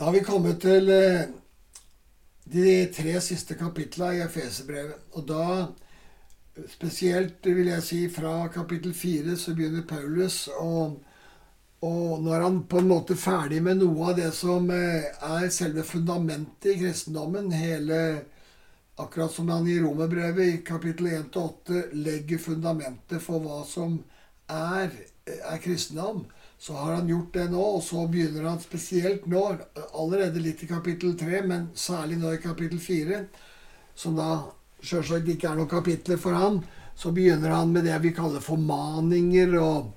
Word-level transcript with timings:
Da 0.00 0.06
har 0.06 0.12
vi 0.12 0.20
kommet 0.24 0.62
til 0.64 0.86
eh, 0.88 1.26
de 2.48 2.70
tre 2.88 3.18
siste 3.20 3.52
kapitla 3.60 4.06
i 4.16 4.22
Efeserbrevet. 4.24 5.02
Og 5.12 5.26
da, 5.28 5.48
spesielt 6.72 7.44
vil 7.44 7.68
jeg 7.68 7.84
si 7.84 7.98
fra 8.08 8.46
kapittel 8.48 8.94
fire, 8.96 9.36
så 9.36 9.52
begynner 9.52 9.84
Paulus 9.84 10.46
og, 10.54 10.96
og 11.84 12.24
nå 12.24 12.32
er 12.32 12.46
han 12.46 12.62
på 12.64 12.80
en 12.80 12.88
måte 12.94 13.18
ferdig 13.20 13.60
med 13.66 13.82
noe 13.82 14.08
av 14.14 14.16
det 14.22 14.30
som 14.38 14.72
eh, 14.72 15.12
er 15.34 15.52
selve 15.52 15.84
fundamentet 15.84 16.72
i 16.72 16.78
kristendommen. 16.80 17.52
Hele, 17.52 18.00
akkurat 18.96 19.36
som 19.36 19.52
han 19.52 19.68
i 19.68 19.76
Romerbrevet 19.84 20.54
i 20.54 20.58
kapittel 20.64 21.12
1-8 21.12 21.90
legger 22.08 22.40
fundamentet 22.40 23.20
for 23.20 23.44
hva 23.44 23.66
som 23.68 24.00
er, 24.48 24.96
er 25.28 25.60
kristendom 25.60 26.24
så 26.60 26.74
har 26.76 26.92
han 26.92 27.08
gjort 27.08 27.32
det 27.32 27.46
nå, 27.48 27.60
og 27.76 27.82
så 27.82 28.02
begynner 28.12 28.44
han 28.50 28.58
spesielt 28.60 29.24
nå, 29.32 29.40
allerede 29.96 30.42
litt 30.44 30.60
i 30.60 30.68
kapittel 30.68 31.14
tre, 31.16 31.40
men 31.48 31.70
særlig 31.72 32.18
nå 32.20 32.34
i 32.36 32.42
kapittel 32.42 32.82
fire, 32.84 33.22
som 33.96 34.18
da 34.18 34.42
sjølsagt 34.84 35.30
ikke 35.32 35.48
er 35.48 35.56
noen 35.56 35.70
kapitler 35.70 36.20
for 36.20 36.36
han, 36.36 36.60
så 37.00 37.14
begynner 37.16 37.54
han 37.56 37.72
med 37.72 37.88
det 37.88 37.96
vi 38.04 38.12
kaller 38.12 38.44
formaninger, 38.44 39.56
og, 39.56 39.88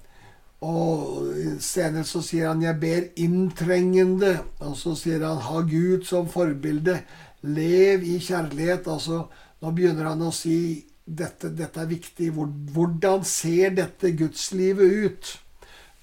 og 0.64 1.60
senere 1.60 2.08
så 2.08 2.24
sier 2.24 2.48
han 2.54 2.64
'jeg 2.64 2.80
ber 2.80 3.12
inntrengende', 3.20 4.40
og 4.64 4.78
så 4.80 4.96
sier 4.96 5.28
han 5.28 5.44
'ha 5.44 5.62
Gud 5.68 6.08
som 6.08 6.32
forbilde', 6.32 7.04
'lev 7.44 8.08
i 8.08 8.18
kjærlighet'. 8.24 8.88
Altså, 8.88 9.28
nå 9.62 9.72
begynner 9.72 10.14
han 10.14 10.22
å 10.22 10.32
si 10.32 10.86
dette, 11.06 11.52
dette 11.52 11.82
er 11.82 11.92
viktig. 11.92 12.32
Hvordan 12.32 13.24
ser 13.28 13.76
dette 13.76 14.16
gudslivet 14.16 15.06
ut? 15.06 15.40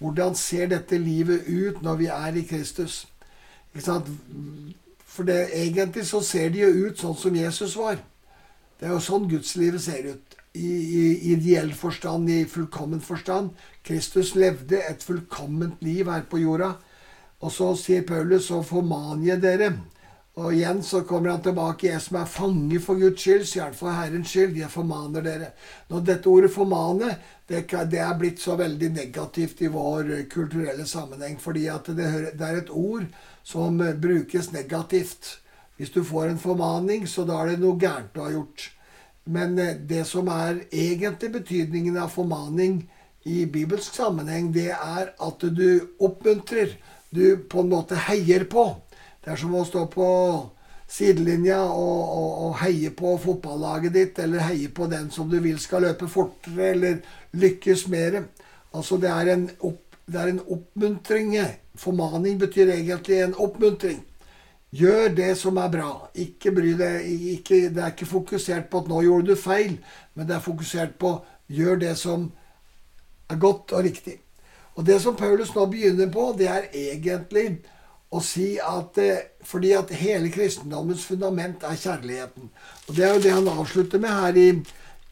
Hvordan 0.00 0.34
ser 0.34 0.70
dette 0.70 0.98
livet 0.98 1.44
ut 1.46 1.82
når 1.84 1.96
vi 2.00 2.06
er 2.08 2.36
i 2.40 2.44
Kristus? 2.48 3.02
For 5.04 5.28
det, 5.28 5.50
egentlig 5.52 6.06
så 6.08 6.22
ser 6.24 6.48
det 6.54 6.62
jo 6.62 6.86
ut 6.86 7.00
sånn 7.00 7.18
som 7.20 7.36
Jesus 7.36 7.76
var. 7.76 8.00
Det 8.80 8.88
er 8.88 8.94
jo 8.94 9.02
sånn 9.04 9.28
gudslivet 9.28 9.84
ser 9.84 10.14
ut. 10.14 10.36
I, 10.56 10.66
i 10.66 11.02
ideell 11.34 11.74
forstand, 11.76 12.30
i 12.32 12.46
fullkommen 12.48 13.02
forstand. 13.04 13.52
Kristus 13.86 14.32
levde 14.34 14.80
et 14.88 15.04
fullkomment 15.04 15.82
liv 15.84 16.08
her 16.10 16.24
på 16.30 16.40
jorda. 16.40 16.72
Og 17.44 17.52
så 17.52 17.70
sier 17.78 18.06
Paulus, 18.08 18.48
så 18.48 18.62
formaner 18.66 19.34
jeg 19.34 19.42
dere 19.44 19.70
og 20.38 20.54
igjen 20.54 20.82
så 20.86 21.02
kommer 21.02 21.32
han 21.34 21.42
tilbake. 21.42 21.88
Jeg 21.90 22.00
som 22.04 22.20
er 22.20 22.30
fange 22.30 22.78
for 22.80 23.00
Guds 23.00 23.20
skyld, 23.20 23.44
sier 23.50 23.66
han 23.66 23.76
for 23.76 23.90
Herrens 23.90 24.30
skyld. 24.30 24.54
Jeg 24.56 24.70
formaner 24.70 25.24
dere. 25.26 25.50
Når 25.90 26.04
dette 26.06 26.30
ordet 26.30 26.52
'formane' 26.54 27.14
det, 27.48 27.98
er 27.98 28.18
blitt 28.18 28.38
så 28.38 28.54
veldig 28.56 28.90
negativt 28.94 29.62
i 29.62 29.66
vår 29.66 30.28
kulturelle 30.30 30.86
sammenheng. 30.86 31.38
Fordi 31.40 31.66
at 31.66 31.86
det, 31.86 32.06
er 32.40 32.56
et 32.56 32.70
ord 32.70 33.06
som 33.42 33.78
brukes 34.00 34.52
negativt. 34.52 35.40
Hvis 35.76 35.90
du 35.90 36.04
får 36.04 36.24
en 36.28 36.38
formaning, 36.38 37.08
så 37.08 37.24
da 37.24 37.40
er 37.40 37.46
det 37.50 37.60
noe 37.60 37.78
gærent 37.80 38.14
du 38.14 38.20
har 38.20 38.30
gjort. 38.30 38.70
Men 39.24 39.58
eh, 39.58 39.76
det 39.76 40.06
som 40.06 40.28
er 40.28 40.62
egentlig 40.70 41.32
betydningen 41.32 41.96
av 41.96 42.08
formaning 42.08 42.90
i 43.24 43.44
bibelsk 43.46 43.94
sammenheng, 43.94 44.52
det 44.54 44.70
er 44.70 45.10
at 45.20 45.40
du 45.40 45.88
oppmuntrer. 45.98 46.76
Du 47.10 47.36
på 47.50 47.64
en 47.64 47.72
måte 47.72 47.96
heier 48.06 48.44
på. 48.44 48.76
Det 49.20 49.32
er 49.32 49.40
som 49.40 49.54
å 49.54 49.64
stå 49.68 49.84
på 49.92 50.08
sidelinja 50.90 51.60
og, 51.62 52.00
og, 52.02 52.30
og, 52.44 52.54
heie 52.64 52.90
på 52.96 53.14
fotballaget 53.22 53.94
ditt, 53.94 54.18
eller 54.18 54.46
heie 54.48 54.70
på 54.74 54.88
den 54.90 55.10
som 55.14 55.28
du 55.30 55.38
vil 55.44 55.58
skal 55.62 55.84
løpe 55.86 56.08
fortere 56.10 56.70
eller 56.74 57.00
lykkes 57.38 57.86
mer. 57.92 58.22
Altså, 58.74 58.98
det 59.02 59.10
er 59.10 59.32
en, 59.34 59.48
opp, 59.66 59.98
det 60.06 60.20
er 60.20 60.32
en 60.32 60.40
oppmuntring. 60.46 61.36
Formaning 61.78 62.40
betyr 62.40 62.72
egentlig 62.74 63.20
en 63.20 63.36
oppmuntring. 63.38 64.00
Gjør 64.70 65.12
det 65.14 65.34
som 65.38 65.58
er 65.58 65.70
bra. 65.70 65.90
Ikke 66.14 66.52
bry 66.54 66.72
deg. 66.78 67.06
Ikke, 67.34 67.60
det 67.74 67.82
er 67.82 67.92
ikke 67.94 68.06
fokusert 68.06 68.70
på 68.70 68.82
at 68.82 68.88
'nå 68.88 69.02
gjorde 69.02 69.34
du 69.34 69.36
feil', 69.36 69.78
men 70.14 70.26
det 70.26 70.36
er 70.36 70.46
fokusert 70.46 70.94
på 70.98 71.18
'gjør 71.50 71.78
det 71.78 71.96
som 71.98 72.30
er 73.28 73.36
godt 73.36 73.72
og 73.72 73.84
riktig'. 73.84 74.20
Og 74.74 74.86
det 74.86 75.00
som 75.02 75.16
Paulus 75.16 75.54
nå 75.54 75.66
begynner 75.66 76.10
på, 76.10 76.34
det 76.38 76.48
er 76.48 76.70
egentlig 76.72 77.60
og 78.10 78.22
si 78.26 78.56
at 78.58 78.98
eh, 78.98 79.22
fordi 79.46 79.72
at 79.72 79.92
hele 79.94 80.30
kristendommens 80.34 81.04
fundament 81.06 81.62
er 81.62 81.78
kjærligheten. 81.78 82.50
Og 82.88 82.96
Det 82.96 83.04
er 83.04 83.14
jo 83.14 83.22
det 83.22 83.32
han 83.32 83.48
avslutter 83.48 83.98
med 83.98 84.08
her 84.08 84.36
i, 84.36 84.48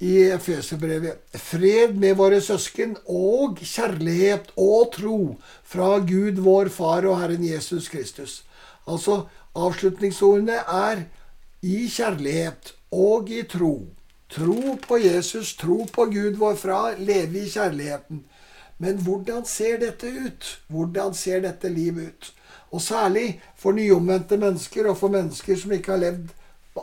i 0.00 0.14
Efeserbrevet. 0.34 1.18
Fred 1.34 1.94
med 1.94 2.14
våre 2.18 2.40
søsken 2.40 2.96
og 3.06 3.58
kjærlighet 3.62 4.50
og 4.56 4.92
tro 4.94 5.20
fra 5.64 5.98
Gud 5.98 6.42
vår 6.42 6.68
Far 6.74 7.06
og 7.06 7.20
Herren 7.20 7.44
Jesus 7.44 7.88
Kristus. 7.88 8.42
Altså, 8.86 9.24
avslutningsordene 9.54 10.58
er 10.66 11.04
i 11.62 11.86
kjærlighet 11.88 12.74
og 12.90 13.30
i 13.30 13.42
tro. 13.42 13.86
Tro 14.28 14.74
på 14.88 14.98
Jesus, 14.98 15.54
tro 15.56 15.86
på 15.92 16.04
Gud 16.04 16.36
vår 16.36 16.54
Far, 16.54 16.98
leve 16.98 17.44
i 17.44 17.48
kjærligheten. 17.48 18.24
Men 18.78 18.98
hvordan 19.02 19.46
ser 19.46 19.78
dette 19.78 20.06
ut? 20.06 20.50
Hvordan 20.68 21.14
ser 21.14 21.40
dette 21.40 21.68
livet 21.68 22.12
ut? 22.12 22.34
Og 22.70 22.82
særlig 22.82 23.40
for 23.56 23.72
nyomvendte 23.72 24.36
mennesker 24.36 24.90
og 24.90 24.98
for 25.00 25.12
mennesker 25.12 25.56
som 25.56 25.72
ikke 25.72 25.94
har 25.94 26.02
levd 26.02 26.34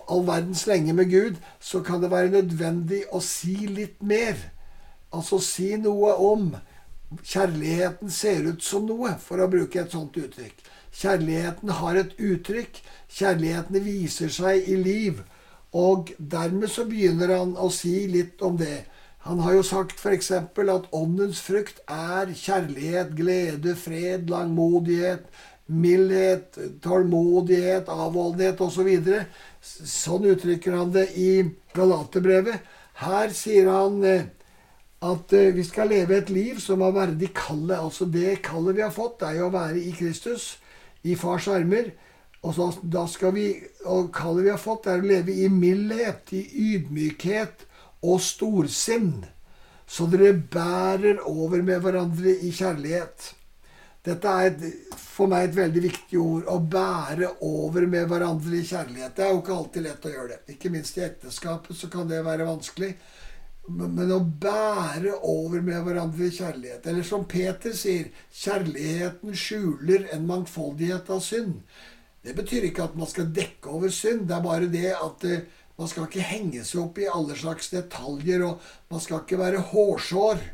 all 0.10 0.26
verdens 0.28 0.66
lenge 0.68 0.94
med 0.94 1.12
Gud, 1.12 1.36
så 1.60 1.80
kan 1.82 2.02
det 2.04 2.12
være 2.12 2.34
nødvendig 2.34 3.06
å 3.16 3.22
si 3.24 3.56
litt 3.70 4.02
mer. 4.04 4.36
Altså 5.14 5.40
si 5.40 5.76
noe 5.80 6.18
om 6.20 6.56
Kjærligheten 7.24 8.10
ser 8.12 8.48
ut 8.50 8.64
som 8.66 8.88
noe, 8.90 9.14
for 9.22 9.40
å 9.40 9.48
bruke 9.48 9.80
et 9.80 9.94
sånt 9.94 10.18
uttrykk. 10.20 10.58
Kjærligheten 10.96 11.72
har 11.80 12.00
et 12.00 12.16
uttrykk. 12.18 12.82
Kjærligheten 13.12 13.84
viser 13.86 14.32
seg 14.34 14.68
i 14.72 14.76
liv. 14.80 15.22
Og 15.76 16.12
dermed 16.18 16.72
så 16.72 16.86
begynner 16.90 17.34
han 17.36 17.56
å 17.60 17.70
si 17.74 18.08
litt 18.12 18.42
om 18.46 18.58
det. 18.60 18.86
Han 19.26 19.42
har 19.42 19.56
jo 19.58 19.64
sagt 19.66 20.00
f.eks. 20.00 20.32
at 20.32 20.90
åndens 20.94 21.42
frukt 21.42 21.82
er 21.90 22.32
kjærlighet, 22.34 23.16
glede, 23.18 23.76
fred, 23.76 24.30
langmodighet, 24.30 25.26
mildhet, 25.66 26.58
tålmodighet, 26.84 27.90
avholdenhet 27.90 28.62
osv. 28.62 28.90
Så 29.62 29.90
sånn 29.90 30.28
uttrykker 30.30 30.78
han 30.78 30.94
det 30.94 31.10
i 31.18 31.30
Galaterbrevet. 31.76 32.62
Her 33.02 33.34
sier 33.36 33.70
han 33.74 34.04
eh, 34.08 34.28
at 35.06 35.34
eh, 35.36 35.52
vi 35.56 35.66
skal 35.68 35.92
leve 35.92 36.20
et 36.20 36.32
liv 36.34 36.62
som 36.64 36.84
er 36.86 36.96
verdig 36.96 37.32
kallet. 37.36 37.78
Altså 37.80 38.08
det 38.10 38.40
kallet 38.46 38.78
vi 38.78 38.86
har 38.86 38.94
fått, 38.96 39.26
er 39.26 39.40
jo 39.40 39.50
å 39.50 39.56
være 39.56 39.82
i 39.82 39.94
Kristus, 39.98 40.56
i 41.04 41.18
fars 41.20 41.50
armer. 41.52 41.92
Og 42.46 42.54
så, 42.54 42.70
da 42.82 43.08
skal 43.10 43.34
vi, 43.34 43.48
og 43.90 44.12
kallet 44.14 44.46
vi 44.46 44.54
har 44.54 44.62
fått, 44.62 44.88
er 44.88 45.02
å 45.02 45.10
leve 45.10 45.34
i 45.34 45.50
mildhet, 45.50 46.30
i 46.38 46.44
ydmykhet 46.76 47.66
og 48.06 48.22
storsinn. 48.22 49.26
Så 49.90 50.06
dere 50.10 50.34
bærer 50.34 51.26
over 51.26 51.62
med 51.66 51.82
hverandre 51.82 52.38
i 52.46 52.52
kjærlighet. 52.54 53.34
Dette 54.06 54.30
er 54.30 54.52
et, 54.52 54.66
for 55.00 55.32
meg 55.32 55.48
et 55.48 55.58
veldig 55.58 55.82
viktig 55.88 56.20
ord. 56.22 56.44
Å 56.52 56.60
bære 56.60 57.32
over 57.48 57.88
med 57.90 58.06
hverandre 58.12 58.60
i 58.60 58.66
kjærlighet. 58.68 59.16
Det 59.18 59.26
er 59.26 59.32
jo 59.34 59.42
ikke 59.42 59.56
alltid 59.56 59.88
lett 59.88 60.06
å 60.06 60.12
gjøre 60.14 60.32
det. 60.34 60.42
Ikke 60.54 60.72
minst 60.74 61.00
i 61.00 61.06
ekteskapet 61.08 61.80
så 61.80 61.90
kan 61.94 62.10
det 62.12 62.22
være 62.26 62.46
vanskelig. 62.46 62.92
Men 63.66 64.14
å 64.14 64.20
bære 64.22 65.16
over 65.26 65.64
med 65.66 65.82
hverandre 65.88 66.28
i 66.28 66.36
kjærlighet. 66.36 66.86
Eller 66.86 67.08
som 67.08 67.26
Peter 67.26 67.74
sier, 67.74 68.12
kjærligheten 68.44 69.34
skjuler 69.34 70.06
en 70.14 70.28
mangfoldighet 70.30 71.10
av 71.16 71.24
synd. 71.26 71.64
Det 72.26 72.36
betyr 72.38 72.70
ikke 72.70 72.86
at 72.86 72.98
man 72.98 73.10
skal 73.10 73.32
dekke 73.34 73.74
over 73.74 73.94
synd. 73.94 74.28
Det 74.30 74.38
er 74.38 74.46
bare 74.46 74.70
det 74.70 74.92
at 74.94 75.26
eh, 75.30 75.48
man 75.80 75.90
skal 75.90 76.06
ikke 76.08 76.30
henge 76.30 76.62
seg 76.66 76.84
opp 76.86 77.02
i 77.02 77.10
alle 77.10 77.36
slags 77.38 77.74
detaljer, 77.74 78.46
og 78.46 78.62
man 78.94 79.02
skal 79.04 79.26
ikke 79.26 79.42
være 79.42 79.66
hårsår. 79.74 80.46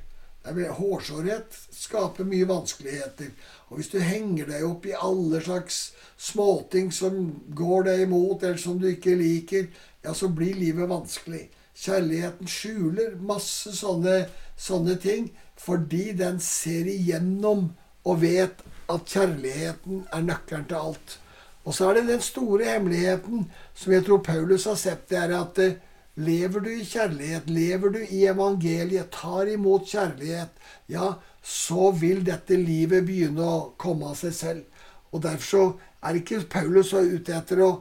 Hårsårhet 0.45 1.53
skaper 1.69 2.25
mye 2.25 2.47
vanskeligheter. 2.49 3.29
Og 3.69 3.77
hvis 3.77 3.91
du 3.93 3.99
henger 4.01 4.49
deg 4.49 4.65
opp 4.65 4.87
i 4.89 4.97
alle 4.97 5.41
slags 5.43 5.93
småting 6.17 6.91
som 6.91 7.19
går 7.53 7.85
deg 7.89 8.05
imot, 8.07 8.43
eller 8.43 8.57
som 8.57 8.79
du 8.81 8.87
ikke 8.89 9.15
liker, 9.19 9.69
ja, 10.01 10.13
så 10.13 10.31
blir 10.33 10.57
livet 10.57 10.89
vanskelig. 10.89 11.49
Kjærligheten 11.77 12.49
skjuler 12.49 13.15
masse 13.21 13.71
sånne, 13.77 14.25
sånne 14.57 14.97
ting 15.01 15.31
fordi 15.61 16.11
den 16.17 16.39
ser 16.41 16.89
igjennom 16.89 17.67
og 18.01 18.21
vet 18.23 18.63
at 18.89 19.11
kjærligheten 19.13 20.07
er 20.09 20.25
nøkkelen 20.25 20.65
til 20.69 20.79
alt. 20.89 21.19
Og 21.63 21.75
så 21.77 21.89
er 21.89 21.99
det 21.99 22.07
den 22.09 22.23
store 22.25 22.65
hemmeligheten 22.65 23.45
som 23.77 23.93
jeg 23.93 24.05
tror 24.07 24.23
Paulus 24.25 24.65
har 24.65 24.79
sett, 24.81 25.05
det 25.09 25.19
er 25.21 25.35
at 25.37 25.61
eh, 25.61 25.77
Lever 26.21 26.63
du 26.65 26.69
i 26.73 26.85
kjærlighet, 26.85 27.49
lever 27.49 27.93
du 27.95 27.99
i 28.03 28.23
evangeliet, 28.29 29.11
tar 29.13 29.49
imot 29.51 29.87
kjærlighet, 29.89 30.51
ja, 30.91 31.13
så 31.41 31.91
vil 31.97 32.21
dette 32.25 32.57
livet 32.59 33.05
begynne 33.07 33.45
å 33.45 33.61
komme 33.81 34.11
av 34.11 34.19
seg 34.19 34.35
selv. 34.37 34.83
Og 35.11 35.23
Derfor 35.23 35.47
så 35.47 35.63
er 36.07 36.19
ikke 36.19 36.43
Paulus 36.51 36.91
så 36.91 37.01
ute 37.03 37.33
etter 37.35 37.63
å, 37.65 37.71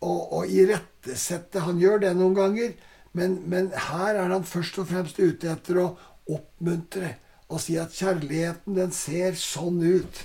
å, 0.00 0.12
å 0.40 0.44
irettesette. 0.46 1.64
Han 1.66 1.80
gjør 1.82 2.04
det 2.04 2.14
noen 2.18 2.36
ganger, 2.38 2.76
men, 3.16 3.40
men 3.50 3.72
her 3.90 4.14
er 4.14 4.30
han 4.30 4.46
først 4.46 4.78
og 4.80 4.88
fremst 4.92 5.18
ute 5.18 5.50
etter 5.50 5.82
å 5.82 5.88
oppmuntre 6.30 7.16
og 7.50 7.58
si 7.58 7.74
at 7.82 7.94
kjærligheten, 7.98 8.76
den 8.78 8.92
ser 8.94 9.34
sånn 9.38 9.80
ut. 9.82 10.20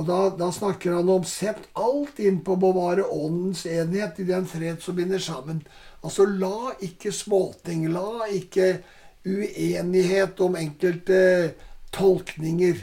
Og 0.00 0.06
da, 0.08 0.18
da, 0.32 0.46
snakker 0.48 0.94
han 0.96 1.10
om 1.12 1.24
sett 1.28 1.66
alt 1.76 2.20
inn 2.24 2.38
på 2.40 2.54
å 2.56 2.60
bevare 2.62 3.04
åndens 3.04 3.66
enhet 3.68 4.22
i 4.22 4.24
den 4.30 4.46
fred 4.48 4.80
som 4.80 4.96
binder 4.96 5.20
sammen. 5.20 5.60
Altså 6.00 6.24
la 6.24 6.72
ikke 6.80 7.12
småting, 7.12 7.84
la 7.92 8.24
ikke 8.32 8.78
uenighet 9.28 10.40
om 10.40 10.56
enkelte 10.56 11.20
tolkninger 11.92 12.80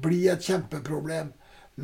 bli 0.00 0.22
et 0.32 0.48
kjempeproblem. 0.48 1.34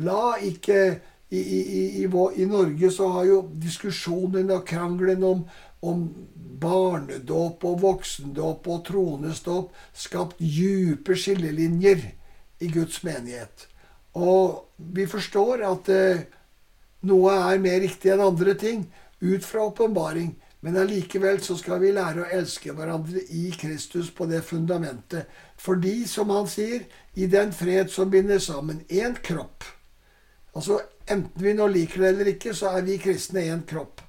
La 0.01 0.39
ikke 0.41 0.81
i, 1.29 1.37
i, 1.37 1.59
i, 2.01 2.05
i, 2.07 2.45
Norge 2.49 2.89
så 2.91 3.11
har 3.13 3.27
jo 3.29 3.41
diskusjonen 3.61 4.49
og 4.57 4.65
krangelen 4.67 5.21
om, 5.23 5.43
om 5.85 6.07
barnedåp 6.65 7.61
og 7.69 7.77
voksendåp 7.85 8.67
og 8.73 8.81
tronesdåp 8.89 9.77
skapt 9.93 10.41
dype 10.41 11.13
skillelinjer 11.13 12.07
i 12.57 12.71
Guds 12.73 13.03
menighet. 13.05 13.69
Og 14.17 14.67
vi 14.75 15.07
forstår 15.07 15.63
at 15.67 15.89
eh, 15.93 16.23
noe 17.07 17.33
er 17.51 17.61
mer 17.63 17.79
riktig 17.83 18.11
enn 18.13 18.23
andre 18.23 18.55
ting 18.59 18.85
ut 19.21 19.45
fra 19.45 19.67
åpenbaring. 19.69 20.33
Men 20.61 20.77
allikevel 20.77 21.39
så 21.41 21.55
skal 21.57 21.79
vi 21.81 21.93
lære 21.95 22.21
å 22.21 22.31
elske 22.37 22.73
hverandre 22.77 23.23
i 23.33 23.49
Kristus 23.57 24.11
på 24.13 24.27
det 24.29 24.43
fundamentet. 24.45 25.29
Fordi, 25.57 26.03
som 26.05 26.29
han 26.29 26.49
sier, 26.49 26.83
i 27.17 27.25
den 27.25 27.53
fred 27.53 27.89
som 27.89 28.11
binder 28.13 28.39
sammen 28.39 28.83
én 28.89 29.17
kropp. 29.25 29.65
Altså 30.53 30.77
enten 31.09 31.41
vi 31.41 31.55
nå 31.57 31.65
liker 31.71 32.03
det 32.03 32.11
eller 32.13 32.29
ikke, 32.35 32.53
så 32.53 32.75
er 32.75 32.85
vi 32.85 32.99
kristne 33.01 33.47
én 33.49 33.63
kropp. 33.65 34.03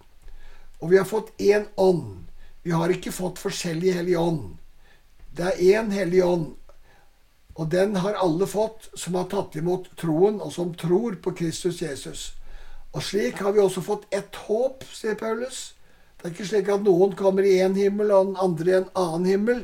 Og 0.82 0.90
vi 0.90 0.98
har 0.98 1.08
fått 1.08 1.32
én 1.40 1.64
ånd. 1.80 2.26
Vi 2.62 2.74
har 2.74 2.92
ikke 2.92 3.14
fått 3.14 3.40
forskjellig 3.40 3.94
hellig 3.96 4.18
ånd. 4.18 4.58
Det 5.32 5.54
er 5.54 5.80
én 5.80 5.88
hellig 5.94 6.20
ånd, 6.26 6.50
og 7.54 7.68
den 7.72 7.96
har 8.00 8.16
alle 8.20 8.46
fått 8.48 8.88
som 8.96 9.16
har 9.18 9.28
tatt 9.32 9.56
imot 9.60 9.90
troen, 10.00 10.40
og 10.40 10.52
som 10.54 10.72
tror 10.78 11.18
på 11.22 11.34
Kristus 11.36 11.82
Jesus. 11.82 12.32
Og 12.92 13.04
slik 13.04 13.40
har 13.44 13.52
vi 13.52 13.60
også 13.60 13.84
fått 13.84 14.08
ett 14.14 14.36
håp, 14.46 14.84
sier 14.88 15.16
Paulus. 15.20 15.72
Det 16.16 16.28
er 16.28 16.34
ikke 16.34 16.48
slik 16.48 16.68
at 16.72 16.84
noen 16.84 17.16
kommer 17.18 17.44
i 17.44 17.58
én 17.64 17.76
himmel 17.76 18.12
og 18.14 18.32
den 18.32 18.40
andre 18.40 18.70
i 18.70 18.76
en 18.80 18.90
annen 18.94 19.28
himmel. 19.28 19.62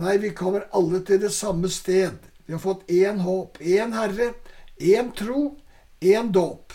Nei, 0.00 0.16
vi 0.22 0.30
kommer 0.34 0.68
alle 0.74 1.02
til 1.06 1.20
det 1.22 1.32
samme 1.34 1.70
sted. 1.70 2.16
Vi 2.46 2.54
har 2.54 2.62
fått 2.62 2.86
én 2.90 3.20
håp, 3.22 3.60
én 3.60 3.92
Herre, 3.94 4.32
én 4.78 5.10
tro, 5.14 5.56
én 6.00 6.32
dåp. 6.34 6.72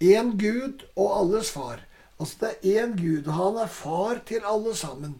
Én 0.00 0.36
Gud 0.38 0.84
og 0.94 1.16
alles 1.16 1.50
far. 1.54 1.82
Altså 2.20 2.36
det 2.42 2.50
er 2.52 2.84
én 2.84 2.94
Gud, 2.98 3.26
og 3.26 3.34
han 3.34 3.58
er 3.64 3.72
far 3.72 4.20
til 4.28 4.44
alle 4.46 4.74
sammen. 4.76 5.16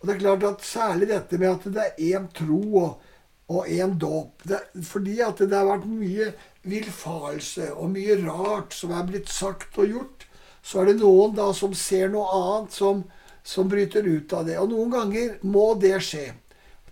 Og 0.00 0.08
det 0.08 0.14
er 0.16 0.20
klart 0.24 0.44
at 0.48 0.64
særlig 0.66 1.08
dette 1.12 1.38
med 1.38 1.48
at 1.52 1.66
det 1.74 1.84
er 1.86 2.18
én 2.18 2.26
tro 2.34 2.60
og, 2.82 3.11
og 3.50 3.68
én 3.68 3.98
dåp 3.98 4.42
Fordi 4.84 5.20
at 5.20 5.38
det 5.38 5.56
har 5.56 5.66
vært 5.66 5.88
mye 5.88 6.32
villfarelse 6.62 7.72
og 7.74 7.90
mye 7.90 8.18
rart 8.22 8.74
som 8.76 8.92
er 8.94 9.08
blitt 9.08 9.28
sagt 9.32 9.78
og 9.82 9.88
gjort, 9.90 10.26
så 10.62 10.82
er 10.82 10.92
det 10.92 11.00
noen 11.00 11.34
da 11.34 11.48
som 11.56 11.74
ser 11.74 12.12
noe 12.12 12.28
annet, 12.36 12.72
som, 12.72 13.02
som 13.42 13.68
bryter 13.68 14.06
ut 14.06 14.32
av 14.32 14.46
det. 14.46 14.60
Og 14.62 14.70
noen 14.70 14.92
ganger 14.94 15.40
må 15.42 15.72
det 15.74 15.96
skje. 16.06 16.28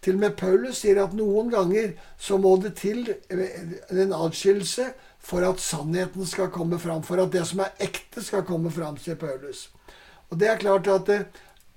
Til 0.02 0.16
og 0.16 0.24
med 0.24 0.36
Paulus 0.40 0.80
sier 0.80 0.98
at 1.02 1.14
noen 1.14 1.52
ganger 1.52 1.92
så 2.18 2.38
må 2.40 2.56
det 2.58 2.72
til 2.80 3.04
en 3.30 4.16
adskillelse 4.16 4.88
for 5.20 5.44
at 5.44 5.60
sannheten 5.62 6.26
skal 6.26 6.50
komme 6.50 6.80
fram. 6.80 7.04
For 7.06 7.20
at 7.22 7.30
det 7.34 7.44
som 7.46 7.62
er 7.62 7.76
ekte, 7.84 8.24
skal 8.24 8.46
komme 8.48 8.72
fram, 8.74 8.96
sier 8.98 9.20
Paulus. 9.20 9.68
Og 10.30 10.40
det 10.40 10.48
er 10.48 10.62
klart 10.62 10.88
at, 10.88 11.10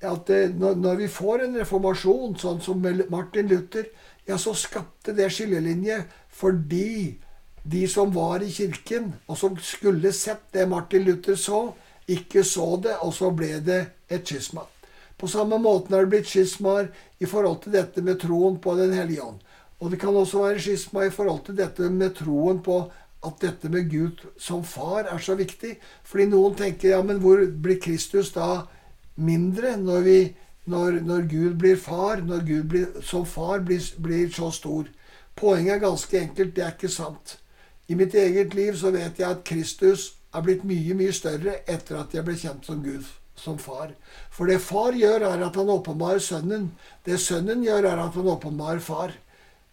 at 0.02 0.34
når 0.56 1.02
vi 1.04 1.12
får 1.12 1.44
en 1.44 1.60
reformasjon, 1.60 2.40
sånn 2.40 2.64
som 2.64 2.82
Martin 3.12 3.52
Luther, 3.52 3.92
ja, 4.26 4.38
så 4.38 4.54
skapte 4.56 5.16
det 5.16 5.30
skillelinje 5.34 6.04
fordi 6.34 7.20
de 7.64 7.88
som 7.88 8.12
var 8.12 8.44
i 8.44 8.52
kirken, 8.52 9.14
og 9.28 9.38
som 9.40 9.56
skulle 9.62 10.12
sett 10.12 10.50
det 10.52 10.68
Martin 10.68 11.06
Luther 11.08 11.38
så, 11.40 11.70
ikke 12.12 12.44
så 12.44 12.76
det, 12.84 12.98
og 13.00 13.14
så 13.16 13.30
ble 13.32 13.60
det 13.64 13.80
et 14.12 14.28
skisma. 14.28 14.66
På 15.16 15.30
samme 15.32 15.56
måte 15.62 15.94
har 15.94 16.04
det 16.04 16.12
blitt 16.12 16.28
skismaer 16.28 16.90
i 17.24 17.30
forhold 17.30 17.62
til 17.64 17.78
dette 17.78 18.04
med 18.04 18.20
troen 18.20 18.58
på 18.60 18.76
Den 18.76 18.92
hellige 18.92 19.24
ånd. 19.24 19.40
Og 19.80 19.92
det 19.92 20.00
kan 20.02 20.16
også 20.16 20.42
være 20.44 20.60
skisma 20.60 21.06
i 21.08 21.14
forhold 21.14 21.46
til 21.46 21.56
dette 21.56 21.88
med 21.90 22.16
troen 22.18 22.60
på 22.64 22.82
at 23.24 23.40
dette 23.40 23.70
med 23.72 23.88
Gud 23.92 24.20
som 24.40 24.64
far 24.68 25.08
er 25.08 25.20
så 25.24 25.38
viktig. 25.40 25.78
Fordi 26.04 26.28
noen 26.32 26.58
tenker 26.60 26.96
ja, 26.98 27.02
men 27.04 27.22
hvor 27.24 27.40
blir 27.40 27.80
Kristus 27.80 28.34
da 28.36 28.66
mindre 29.16 29.78
når, 29.80 30.02
vi, 30.04 30.18
når, 30.66 31.00
når 31.04 31.26
Gud 31.32 31.56
blir 31.60 31.76
far, 31.76 32.22
når 32.24 32.46
Gud 32.48 32.64
blir, 32.72 33.02
som 33.04 33.26
far 33.26 33.60
blir, 33.60 33.84
blir, 33.98 34.30
så 34.32 34.52
stor? 34.52 34.88
Poenget 35.36 35.76
er 35.76 35.82
ganske 35.84 36.20
enkelt, 36.20 36.56
det 36.56 36.64
er 36.64 36.76
ikke 36.76 36.92
sant. 36.92 37.38
I 37.88 37.98
mitt 38.00 38.16
eget 38.16 38.54
liv 38.54 38.78
så 38.80 38.94
vet 38.94 39.20
jeg 39.20 39.30
at 39.30 39.44
Kristus 39.44 40.14
er 40.34 40.46
blitt 40.46 40.64
mye, 40.64 40.96
mye 40.96 41.14
større 41.14 41.60
etter 41.68 42.00
at 42.00 42.16
jeg 42.16 42.26
ble 42.26 42.38
kjent 42.40 42.70
som 42.70 42.80
Gud 42.84 43.04
som 43.36 43.58
far. 43.60 43.92
For 44.32 44.48
det 44.50 44.62
far 44.64 44.96
gjør, 44.98 45.26
er 45.28 45.44
at 45.46 45.58
han 45.60 45.72
åpenbarer 45.74 46.22
sønnen. 46.24 46.72
Det 47.06 47.20
sønnen 47.20 47.64
gjør, 47.66 47.90
er 47.90 48.06
at 48.06 48.16
han 48.18 48.30
åpenbarer 48.36 48.82
far. 48.84 49.14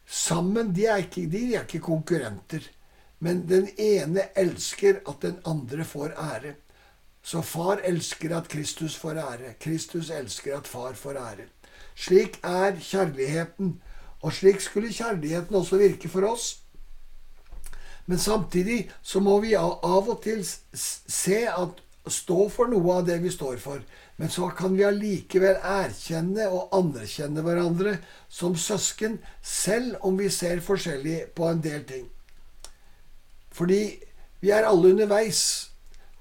Sammen, 0.07 0.73
de 0.75 0.89
er 0.91 1.05
ikke, 1.05 1.29
de 1.31 1.45
er 1.55 1.67
ikke 1.67 1.85
konkurrenter. 1.85 2.65
Men 3.21 3.45
den 3.49 3.69
ene 3.79 4.31
elsker 4.39 5.03
at 5.09 5.23
den 5.23 5.39
andre 5.47 5.85
får 5.85 6.17
ære. 6.17 6.57
Så 7.31 7.43
far 7.47 7.79
elsker 7.87 8.32
at 8.35 8.49
Kristus 8.50 8.97
får 8.99 9.19
ære. 9.23 9.53
Kristus 9.61 10.11
elsker 10.11 10.56
at 10.56 10.69
far 10.69 10.97
får 10.99 11.19
ære. 11.21 11.44
Slik 11.94 12.41
er 12.43 12.75
kjærligheten. 12.81 13.77
Og 14.23 14.32
slik 14.32 14.61
skulle 14.61 14.93
kjærligheten 14.93 15.55
også 15.56 15.79
virke 15.79 16.09
for 16.09 16.27
oss. 16.27 16.59
Men 18.06 18.19
samtidig 18.19 18.91
så 19.03 19.21
må 19.21 19.38
vi 19.41 19.55
av 19.55 20.11
og 20.11 20.19
til 20.23 20.43
se 20.43 21.38
at 21.47 21.79
stå 22.11 22.49
for 22.49 22.67
noe 22.67 22.99
av 22.99 23.06
det 23.06 23.21
vi 23.23 23.31
står 23.31 23.62
for. 23.62 23.79
Men 24.17 24.29
så 24.29 24.50
kan 24.50 24.75
vi 24.75 24.88
allikevel 24.88 25.62
erkjenne 25.62 26.50
og 26.50 26.75
anerkjenne 26.75 27.47
hverandre 27.47 27.99
som 28.29 28.56
søsken, 28.56 29.21
selv 29.43 30.03
om 30.03 30.19
vi 30.19 30.29
ser 30.35 30.61
forskjellig 30.61 31.29
på 31.37 31.47
en 31.47 31.62
del 31.62 31.87
ting. 31.87 32.11
Fordi 33.55 33.85
vi 34.41 34.50
er 34.50 34.67
alle 34.67 34.97
underveis, 34.97 35.70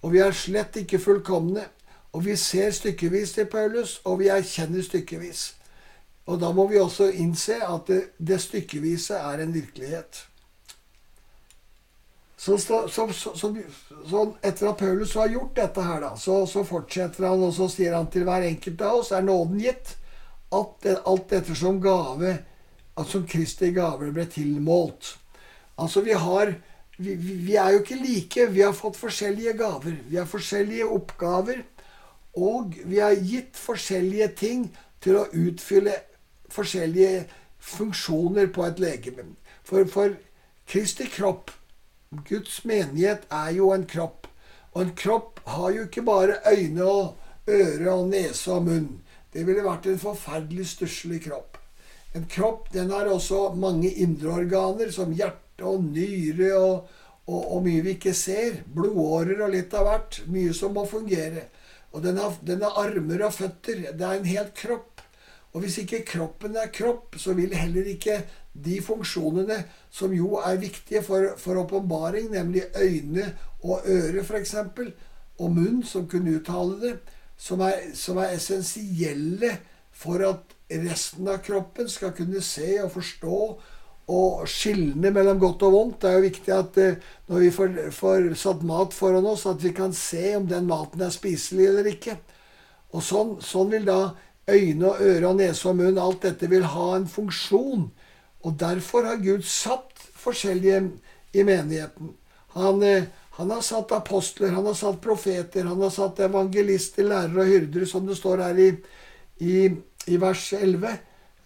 og 0.02 0.14
vi 0.14 0.22
er 0.24 0.36
slett 0.36 0.80
ikke 0.80 1.02
fullkomne. 1.02 1.66
Og 2.14 2.26
vi 2.26 2.36
ser 2.40 2.72
stykkevis 2.74 3.36
til 3.36 3.46
Paulus, 3.46 4.00
og 4.06 4.20
vi 4.20 4.32
erkjenner 4.34 4.82
stykkevis. 4.82 5.44
Og 6.30 6.40
da 6.42 6.50
må 6.54 6.66
vi 6.70 6.80
også 6.82 7.12
innse 7.12 7.60
at 7.66 7.88
det, 7.90 8.02
det 8.18 8.40
stykkevise 8.42 9.18
er 9.18 9.44
en 9.44 9.54
virkelighet. 9.54 10.26
Så, 12.40 12.58
så, 12.58 12.88
så, 12.88 13.06
så, 13.36 14.20
etter 14.42 14.70
at 14.70 14.78
Paulus 14.78 15.14
har 15.20 15.28
gjort 15.28 15.58
dette 15.58 15.84
her, 15.84 16.00
da, 16.06 16.14
så, 16.16 16.64
fortsetter 16.64 17.28
han, 17.28 17.42
og 17.44 17.52
så 17.54 17.68
sier 17.68 17.98
han 17.98 18.08
til 18.14 18.24
hver 18.30 18.46
enkelt 18.48 18.82
av 18.86 19.02
oss 19.02 19.12
er 19.12 19.26
nåden 19.28 19.60
gitt. 19.60 19.98
At 20.56 20.88
alt 21.06 21.34
ettersom 21.36 21.82
gave, 21.84 22.38
at 22.98 23.12
som 23.12 23.26
Kristi 23.28 23.74
gaver 23.76 24.14
ble 24.16 24.26
tilmålt. 24.32 25.12
Altså, 25.78 26.02
vi 26.02 26.16
har 26.16 26.56
vi, 27.00 27.16
vi, 27.16 27.56
er 27.56 27.72
jo 27.72 27.80
ikke 27.80 27.96
like. 27.96 28.46
Vi 28.52 28.62
har 28.62 28.74
fått 28.76 28.98
forskjellige 29.00 29.54
gaver. 29.58 29.96
Vi 30.10 30.18
har 30.20 30.28
forskjellige 30.28 30.88
oppgaver. 30.92 31.64
Og 32.36 32.76
vi 32.86 33.00
har 33.00 33.16
gitt 33.16 33.58
forskjellige 33.58 34.28
ting 34.40 34.66
til 35.04 35.22
å 35.22 35.30
utfylle 35.32 35.96
forskjellige 36.52 37.24
funksjoner 37.60 38.52
på 38.52 38.66
et 38.68 38.84
legeme. 38.84 39.30
For, 39.64 39.88
for 39.88 40.18
Kristi 40.70 41.08
kropp, 41.10 41.54
Guds 42.28 42.64
menighet, 42.68 43.26
er 43.32 43.56
jo 43.56 43.72
en 43.74 43.88
kropp. 43.88 44.28
Og 44.76 44.84
en 44.84 44.96
kropp 44.98 45.40
har 45.50 45.72
jo 45.76 45.88
ikke 45.88 46.06
bare 46.06 46.42
øyne 46.52 46.86
og 46.86 47.50
øre 47.50 47.94
og 47.94 48.10
nese 48.12 48.52
og 48.54 48.68
munn. 48.68 48.90
Det 49.34 49.46
ville 49.48 49.64
vært 49.66 49.88
en 49.88 50.02
forferdelig 50.02 50.68
stusslig 50.76 51.24
kropp. 51.26 51.58
En 52.18 52.26
kropp 52.30 52.72
den 52.74 52.92
har 52.92 53.08
også 53.08 53.54
mange 53.56 53.92
indre 54.02 54.34
organer, 54.42 54.92
som 54.92 55.14
hjerte 55.14 55.49
og 55.68 55.84
nyre 55.84 56.54
og, 56.58 56.90
og, 57.28 57.42
og, 57.42 57.64
mye 57.66 57.84
vi 57.86 57.96
ikke 57.98 58.16
ser. 58.18 58.62
Blodårer 58.76 59.44
og 59.46 59.54
litt 59.54 59.74
av 59.78 59.88
hvert. 59.88 60.22
Mye 60.32 60.54
som 60.56 60.76
må 60.78 60.86
fungere. 60.90 61.48
Og 61.94 62.04
den 62.06 62.20
har, 62.22 62.36
den 62.46 62.64
har 62.66 62.78
armer 62.84 63.26
og 63.28 63.36
føtter. 63.36 63.90
Det 63.92 64.06
er 64.06 64.20
en 64.20 64.30
hel 64.30 64.50
kropp. 64.56 65.04
Og 65.54 65.64
hvis 65.64 65.80
ikke 65.82 66.04
kroppen 66.06 66.58
er 66.62 66.70
kropp, 66.74 67.18
så 67.18 67.34
vil 67.38 67.56
heller 67.58 67.88
ikke 67.90 68.20
de 68.54 68.78
funksjonene 68.86 69.64
som 69.94 70.14
jo 70.14 70.36
er 70.46 70.60
viktige 70.62 71.02
for 71.02 71.62
åpenbaring, 71.64 72.30
nemlig 72.32 72.68
øyne 72.78 73.32
og 73.64 73.82
øre 73.86 74.24
f.eks., 74.24 74.56
og 75.40 75.52
munn 75.56 75.84
som 75.88 76.08
kunne 76.12 76.36
uttale 76.36 76.76
det, 76.82 76.94
som 77.40 77.62
er, 77.64 77.94
som 77.96 78.18
er 78.20 78.36
essensielle 78.36 79.54
for 79.96 80.20
at 80.28 80.56
resten 80.70 81.28
av 81.32 81.40
kroppen 81.44 81.90
skal 81.90 82.12
kunne 82.16 82.42
se 82.44 82.74
og 82.84 82.92
forstå 82.92 83.38
og 84.10 84.48
skillene 84.50 85.12
mellom 85.14 85.40
godt 85.42 85.68
og 85.68 85.76
vondt. 85.76 86.00
Det 86.02 86.10
er 86.10 86.18
jo 86.18 86.26
viktig 86.26 86.54
at 86.56 86.80
eh, 86.82 87.08
når 87.30 87.44
vi 87.44 87.52
får, 87.54 87.78
får, 87.94 88.30
satt 88.42 88.66
mat 88.66 88.96
foran 88.96 89.28
oss, 89.30 89.46
at 89.50 89.62
vi 89.64 89.74
kan 89.78 89.94
se 89.94 90.34
om 90.38 90.48
den 90.50 90.68
maten 90.70 91.04
er 91.06 91.14
spiselig 91.14 91.70
eller 91.70 91.92
ikke. 91.92 92.18
Og 92.96 93.06
sånn, 93.06 93.36
sånn 93.46 93.70
vil 93.76 93.86
da 93.86 94.00
øyne 94.50 94.90
og 94.90 95.02
øre 95.06 95.30
og 95.30 95.38
nese 95.38 95.70
og 95.70 95.78
munn, 95.78 96.02
alt 96.02 96.26
dette 96.26 96.50
vil 96.50 96.66
ha 96.74 96.88
en 96.96 97.06
funksjon. 97.10 97.90
Og 98.48 98.56
derfor 98.60 99.06
har 99.06 99.22
Gud 99.22 99.46
satt 99.46 100.08
forskjellige 100.20 100.82
i 101.38 101.46
menigheten. 101.46 102.16
Han, 102.56 102.82
eh, 102.84 103.12
han, 103.38 103.52
har 103.52 103.62
satt 103.62 103.92
apostler, 103.92 104.56
han 104.56 104.66
har 104.66 104.78
satt 104.78 105.02
profeter, 105.02 105.70
han 105.70 105.82
har 105.86 105.94
satt 105.94 106.24
evangelister, 106.26 107.06
lærere 107.06 107.46
og 107.46 107.54
hyrdere, 107.54 107.86
som 107.86 108.08
det 108.10 108.18
står 108.18 108.42
her 108.48 108.64
i, 108.64 108.72
i, 109.38 109.70
i 110.10 110.18
vers 110.18 110.50
11. 110.58 110.98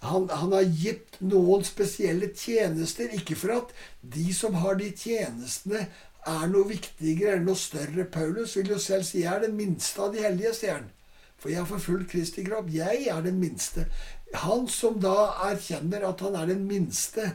Han, 0.04 0.30
han, 0.30 0.56
har 0.56 0.64
gitt 0.64 1.13
noen 1.24 1.64
spesielle 1.68 2.32
tjenester, 2.36 3.12
ikke 3.16 3.38
for 3.40 3.56
at 3.58 3.72
de 4.16 4.34
som 4.36 4.58
har 4.64 4.80
de 4.80 4.90
tjenestene, 4.92 5.88
er 6.24 6.48
noe 6.48 6.70
viktigere 6.70 7.36
eller 7.36 7.48
noe 7.50 7.60
større. 7.60 8.06
Paulus 8.08 8.56
vil 8.58 8.70
jo 8.72 8.80
selv 8.80 9.04
si 9.04 9.24
'jeg 9.24 9.34
er 9.34 9.48
den 9.48 9.58
minste 9.58 10.02
av 10.02 10.14
de 10.14 10.24
hellige', 10.24 10.56
sier 10.56 10.74
han. 10.74 10.92
For 11.38 11.50
jeg 11.50 11.60
har 11.60 11.66
forfulgt 11.66 12.12
Kristi 12.12 12.44
kropp. 12.44 12.70
Jeg 12.72 13.08
er 13.12 13.22
den 13.22 13.40
minste. 13.40 13.86
Han 14.34 14.68
som 14.68 15.00
da 15.00 15.34
erkjenner 15.50 16.08
at 16.08 16.22
han 16.22 16.36
er 16.36 16.46
den 16.46 16.68
minste, 16.68 17.34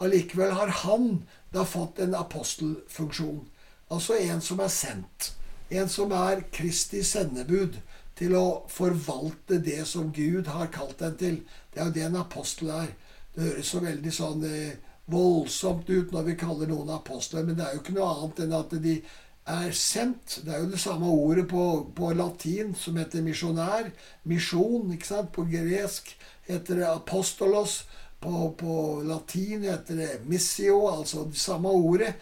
allikevel 0.00 0.52
har 0.54 0.68
han 0.84 1.24
da 1.52 1.64
fått 1.64 1.98
en 1.98 2.14
apostelfunksjon. 2.14 3.48
Altså 3.90 4.14
en 4.14 4.40
som 4.40 4.60
er 4.60 4.68
sendt. 4.68 5.32
En 5.70 5.88
som 5.88 6.12
er 6.12 6.44
Kristi 6.52 7.02
sendebud 7.02 7.80
til 8.18 8.34
å 8.34 8.62
forvalte 8.72 9.58
det 9.58 9.84
som 9.86 10.12
Gud 10.12 10.46
har 10.46 10.70
kalt 10.74 10.98
den 10.98 11.16
til. 11.16 11.36
Det 11.74 11.80
er 11.80 11.90
jo 11.90 11.96
det 11.98 12.06
en 12.06 12.22
apostel 12.22 12.70
er. 12.70 12.94
Det 13.38 13.46
høres 13.46 13.70
så 13.70 13.80
veldig 13.84 14.10
sånn 14.10 14.44
eh, 14.48 14.74
voldsomt 15.06 15.86
ut 15.86 16.10
når 16.12 16.24
vi 16.26 16.36
kaller 16.40 16.66
noen 16.66 16.90
apostler, 16.96 17.44
men 17.46 17.54
det 17.54 17.68
er 17.68 17.76
jo 17.76 17.82
ikke 17.84 17.94
noe 17.94 18.08
annet 18.10 18.40
enn 18.44 18.54
at 18.58 18.74
de 18.82 18.94
er 19.48 19.70
sendt. 19.78 20.40
Det 20.42 20.52
er 20.52 20.64
jo 20.64 20.72
det 20.72 20.80
samme 20.82 21.06
ordet 21.06 21.46
på, 21.48 21.62
på 21.94 22.10
latin 22.18 22.74
som 22.76 22.98
heter 22.98 23.22
misjonær. 23.22 23.92
Misjon, 24.28 24.90
ikke 24.96 25.08
sant? 25.08 25.30
På 25.32 25.46
gresk 25.48 26.10
heter 26.48 26.82
det 26.82 26.90
apostolos. 26.90 27.84
På, 28.18 28.50
på 28.58 28.74
latin 29.06 29.62
heter 29.68 30.02
det 30.02 30.10
missio, 30.26 30.88
altså 30.90 31.28
det 31.30 31.38
samme 31.38 31.70
ordet. 31.70 32.16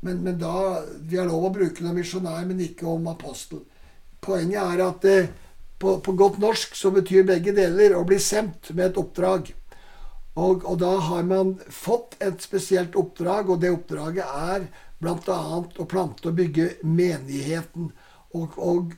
Men, 0.00 0.22
men, 0.22 0.38
da 0.38 0.80
Vi 1.02 1.18
har 1.18 1.28
lov 1.28 1.50
å 1.50 1.54
bruke 1.58 1.82
det 1.82 1.90
om 1.90 1.98
misjonær, 1.98 2.46
men 2.48 2.62
ikke 2.64 2.88
om 2.88 3.10
apostel. 3.10 3.66
Poenget 4.22 4.62
er 4.62 4.84
at 4.86 5.02
det, 5.02 5.18
eh, 5.24 5.30
på, 5.80 5.98
på 6.04 6.12
godt 6.12 6.38
norsk 6.38 6.74
så 6.76 6.92
betyr 6.92 7.24
begge 7.28 7.56
deler 7.56 7.96
å 7.96 8.04
bli 8.04 8.18
sendt 8.20 8.70
med 8.76 8.90
et 8.90 8.98
oppdrag. 9.00 9.48
Og, 10.38 10.64
og, 10.64 10.78
da 10.78 10.92
har 11.08 11.24
man 11.26 11.56
fått 11.74 12.14
et 12.22 12.42
spesielt 12.42 12.96
oppdrag, 12.96 13.50
og 13.50 13.60
det 13.62 13.72
oppdraget 13.74 14.24
er 14.24 14.68
bl.a. 15.02 15.38
å 15.58 15.86
plante 15.90 16.30
og 16.30 16.36
bygge 16.38 16.68
menigheten. 16.86 17.90
Og, 18.38 18.54
og, 18.58 18.94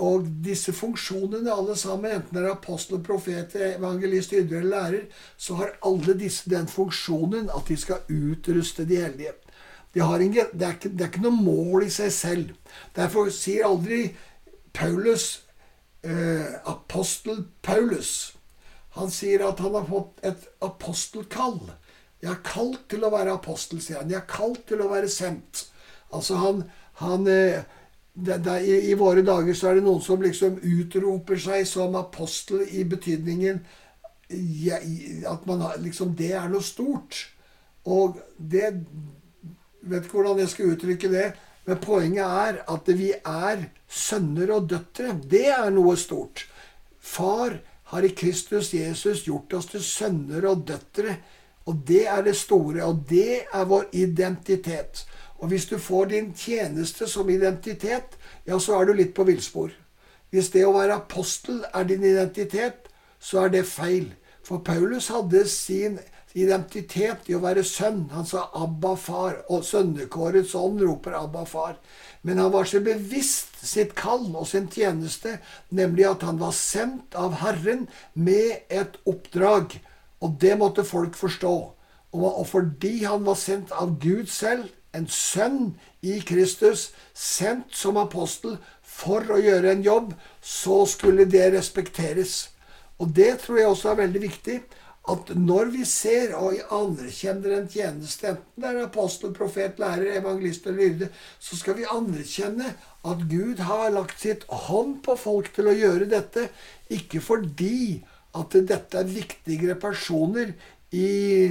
og, 0.00 0.30
disse 0.44 0.72
funksjonene, 0.74 1.52
alle 1.52 1.76
sammen, 1.78 2.16
enten 2.16 2.38
det 2.38 2.46
er 2.46 2.54
apostel, 2.54 3.02
profet, 3.04 3.58
evangelist, 3.74 4.32
hyrde 4.34 4.62
eller 4.62 4.72
lærer, 4.72 5.04
så 5.36 5.60
har 5.60 5.76
alle 5.86 6.16
disse 6.18 6.50
den 6.50 6.70
funksjonen 6.70 7.52
at 7.52 7.68
de 7.68 7.76
skal 7.78 8.08
utruste 8.08 8.88
de 8.88 9.02
hellige. 9.04 9.36
De 9.94 10.00
en, 10.00 10.32
det, 10.32 10.62
er 10.62 10.74
ikke, 10.78 10.88
det, 10.88 11.00
er 11.02 11.08
ikke, 11.10 11.24
noe 11.26 11.42
mål 11.42 11.88
i 11.88 11.92
seg 11.92 12.12
selv. 12.14 12.50
Derfor 12.96 13.30
sier 13.34 13.66
aldri 13.66 14.04
Paulus 14.72 15.42
eh, 16.06 16.46
apostel 16.70 17.48
Paulus. 17.62 18.36
Han 18.98 19.10
sier 19.14 19.44
at 19.46 19.60
han 19.62 19.76
har 19.78 19.86
fått 19.86 20.24
et 20.26 20.46
apostelkall. 20.66 21.60
Jeg 22.20 22.32
er 22.34 22.40
kalt 22.44 22.88
til 22.90 23.04
å 23.06 23.12
være 23.12 23.36
apostel, 23.36 23.80
sier 23.82 24.00
han. 24.00 24.10
Jeg 24.10 24.20
er 24.20 24.30
kalt 24.30 24.64
til 24.68 24.82
å 24.82 24.90
være 24.90 25.10
sendt. 25.10 25.66
Altså 26.12 26.40
han, 26.40 26.64
han 27.00 27.28
det, 27.28 27.42
eh, 27.60 27.68
det, 28.20 28.56
i, 28.66 28.74
i, 28.90 28.96
våre 28.98 29.22
dager 29.24 29.54
så 29.56 29.70
er 29.70 29.78
det 29.78 29.86
noen 29.86 30.02
som 30.04 30.22
liksom 30.22 30.58
utroper 30.66 31.38
seg 31.40 31.68
som 31.68 31.94
apostel 31.96 32.66
i 32.66 32.82
betydningen 32.84 33.62
at 34.30 35.46
man 35.46 35.62
har, 35.64 35.78
liksom 35.82 36.12
Det 36.18 36.32
er 36.38 36.50
noe 36.50 36.62
stort. 36.62 37.24
Og 37.84 38.20
det 38.36 38.74
Vet 39.80 40.04
ikke 40.04 40.18
hvordan 40.18 40.42
jeg 40.42 40.50
skal 40.52 40.72
uttrykke 40.74 41.08
det. 41.08 41.28
Men 41.64 41.78
poenget 41.80 42.26
er 42.26 42.58
at 42.68 42.88
vi 42.98 43.14
er 43.16 43.62
sønner 43.88 44.50
og 44.52 44.66
døtre. 44.68 45.14
Det 45.24 45.46
er 45.48 45.70
noe 45.72 45.94
stort. 45.96 46.42
Far 47.00 47.56
har 47.90 48.06
i 48.06 48.14
Kristus 48.14 48.72
Jesus 48.74 49.24
gjort 49.26 49.52
oss 49.58 49.66
til 49.72 49.82
sønner 49.82 50.46
og 50.50 50.64
døtre. 50.68 51.16
Og 51.66 51.82
det 51.86 52.06
er 52.08 52.22
det 52.24 52.36
store, 52.38 52.84
og 52.84 53.04
det 53.10 53.42
er 53.52 53.64
vår 53.68 53.90
identitet. 53.92 55.04
Og 55.38 55.48
hvis 55.48 55.66
du 55.66 55.78
får 55.78 56.04
din 56.12 56.32
tjeneste 56.34 57.08
som 57.08 57.30
identitet, 57.30 58.16
ja, 58.46 58.58
så 58.58 58.78
er 58.78 58.86
du 58.86 58.94
litt 58.94 59.14
på 59.16 59.24
villspor. 59.28 59.72
Hvis 60.30 60.52
det 60.54 60.64
å 60.66 60.74
være 60.76 61.00
apostel 61.00 61.64
er 61.74 61.86
din 61.88 62.04
identitet, 62.04 62.88
så 63.18 63.46
er 63.46 63.54
det 63.54 63.66
feil. 63.66 64.12
For 64.46 64.62
Paulus 64.64 65.10
hadde 65.10 65.44
sin 65.48 65.98
identitet 65.98 66.19
i 66.34 67.34
å 67.34 67.42
være 67.42 67.64
sønn. 67.64 68.10
Han 68.12 68.26
sa 68.26 68.50
'Abba, 68.54 68.94
far', 68.94 69.42
og 69.48 69.64
sønnekårets 69.64 70.54
ånd 70.54 70.80
roper 70.80 71.12
'Abba, 71.12 71.44
far'. 71.44 71.76
Men 72.22 72.38
han 72.38 72.52
var 72.52 72.64
så 72.64 72.80
bevisst 72.80 73.66
sitt 73.66 73.94
kall 73.94 74.36
og 74.36 74.46
sin 74.46 74.68
tjeneste, 74.68 75.38
nemlig 75.70 76.06
at 76.06 76.22
han 76.22 76.38
var 76.38 76.52
sendt 76.52 77.14
av 77.14 77.32
Herren 77.32 77.88
med 78.14 78.62
et 78.68 78.96
oppdrag. 79.06 79.80
Og 80.20 80.36
det 80.40 80.58
måtte 80.58 80.84
folk 80.84 81.16
forstå. 81.16 81.72
Og 82.12 82.46
fordi 82.46 83.04
han 83.04 83.24
var 83.24 83.34
sendt 83.34 83.72
av 83.72 83.98
Gud 84.00 84.26
selv, 84.26 84.68
en 84.94 85.06
sønn 85.06 85.78
i 86.02 86.20
Kristus, 86.20 86.90
sendt 87.14 87.76
som 87.76 87.96
apostel 87.96 88.58
for 88.82 89.22
å 89.30 89.38
gjøre 89.38 89.70
en 89.70 89.82
jobb, 89.82 90.14
så 90.42 90.86
skulle 90.86 91.24
det 91.24 91.52
respekteres. 91.54 92.50
Og 92.98 93.14
det 93.16 93.38
tror 93.40 93.58
jeg 93.58 93.68
også 93.70 93.90
er 93.90 94.02
veldig 94.02 94.22
viktig 94.22 94.60
at 95.10 95.32
når 95.36 95.72
vi 95.74 95.84
ser 95.88 96.34
og 96.38 96.58
anerkjenner 96.74 97.56
en 97.56 97.68
tjeneste, 97.70 98.30
enten 98.30 98.62
det 98.62 98.70
er 98.70 98.80
apostel, 98.84 99.32
profet, 99.36 99.80
lærer, 99.80 100.16
evangelist 100.20 100.66
eller 100.68 100.86
hyrde, 100.86 101.10
så 101.42 101.58
skal 101.58 101.78
vi 101.80 101.88
anerkjenne 101.90 102.72
at 103.10 103.26
Gud 103.30 103.62
har 103.66 103.90
lagt 103.94 104.20
sitt 104.22 104.46
hånd 104.68 105.00
på 105.06 105.16
folk 105.18 105.52
til 105.56 105.70
å 105.70 105.76
gjøre 105.76 106.10
dette, 106.10 106.48
ikke 106.92 107.22
fordi 107.24 108.00
at 108.38 108.54
dette 108.54 109.00
er 109.00 109.10
viktigere 109.10 109.76
personer 109.80 110.52
i, 110.94 111.50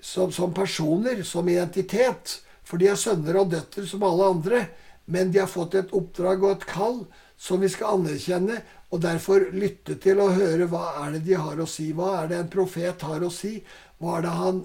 som, 0.00 0.32
som 0.34 0.54
personer, 0.54 1.22
som 1.26 1.48
identitet, 1.48 2.40
for 2.66 2.82
de 2.82 2.90
er 2.90 2.98
sønner 2.98 3.40
og 3.40 3.52
døtre 3.54 3.86
som 3.86 4.04
alle 4.06 4.30
andre, 4.36 4.66
men 5.06 5.30
de 5.30 5.42
har 5.42 5.50
fått 5.50 5.76
et 5.78 5.94
oppdrag 5.94 6.42
og 6.42 6.56
et 6.56 6.68
kall 6.70 7.04
som 7.38 7.60
vi 7.62 7.70
skal 7.70 7.98
anerkjenne, 8.00 8.62
og 8.94 9.02
derfor 9.02 9.48
lytte 9.52 9.96
til 10.02 10.20
og 10.22 10.36
høre 10.38 10.68
hva 10.70 10.84
er 11.02 11.16
det 11.16 11.24
de 11.26 11.36
har 11.38 11.58
å 11.58 11.66
si. 11.68 11.90
Hva 11.96 12.22
er 12.22 12.30
det 12.30 12.38
en 12.38 12.52
profet 12.52 13.02
har 13.02 13.24
å 13.26 13.30
si? 13.34 13.58
Hva 13.98 14.18
er 14.18 14.26
det 14.26 14.34
han, 14.36 14.60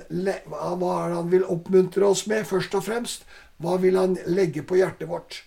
hva 0.51 0.91
er 0.99 1.09
det 1.09 1.17
han 1.17 1.31
vil 1.31 1.47
oppmuntre 1.49 2.05
oss 2.05 2.25
med, 2.29 2.45
først 2.47 2.75
og 2.77 2.85
fremst? 2.85 3.25
Hva 3.61 3.77
vil 3.81 3.97
han 3.97 4.17
legge 4.29 4.65
på 4.67 4.77
hjertet 4.77 5.09
vårt? 5.09 5.41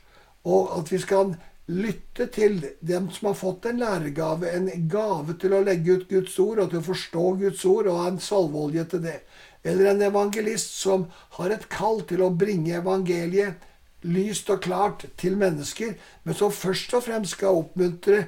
Og 0.45 0.73
at 0.79 0.91
vi 0.93 1.01
skal 1.03 1.37
lytte 1.71 2.27
til 2.33 2.59
dem 2.85 3.09
som 3.15 3.31
har 3.31 3.39
fått 3.39 3.69
en 3.71 3.79
lærergave, 3.81 4.51
en 4.53 4.69
gave 4.91 5.37
til 5.41 5.55
å 5.57 5.63
legge 5.65 5.97
ut 5.97 6.09
Guds 6.11 6.35
ord 6.43 6.61
og 6.65 6.73
til 6.73 6.83
å 6.83 6.89
forstå 6.91 7.29
Guds 7.41 7.65
ord, 7.69 7.89
og 7.89 8.01
ha 8.03 8.09
en 8.11 8.21
salveolje 8.21 8.85
til 8.93 9.05
det. 9.07 9.21
Eller 9.65 9.93
en 9.93 10.03
evangelist 10.11 10.75
som 10.77 11.07
har 11.39 11.55
et 11.55 11.69
kall 11.73 12.03
til 12.09 12.25
å 12.25 12.35
bringe 12.37 12.77
evangeliet 12.83 13.63
lyst 14.05 14.51
og 14.53 14.61
klart 14.67 15.07
til 15.17 15.39
mennesker, 15.41 15.95
men 16.25 16.37
som 16.37 16.53
først 16.53 16.93
og 16.97 17.07
fremst 17.07 17.39
skal 17.39 17.63
oppmuntre 17.63 18.27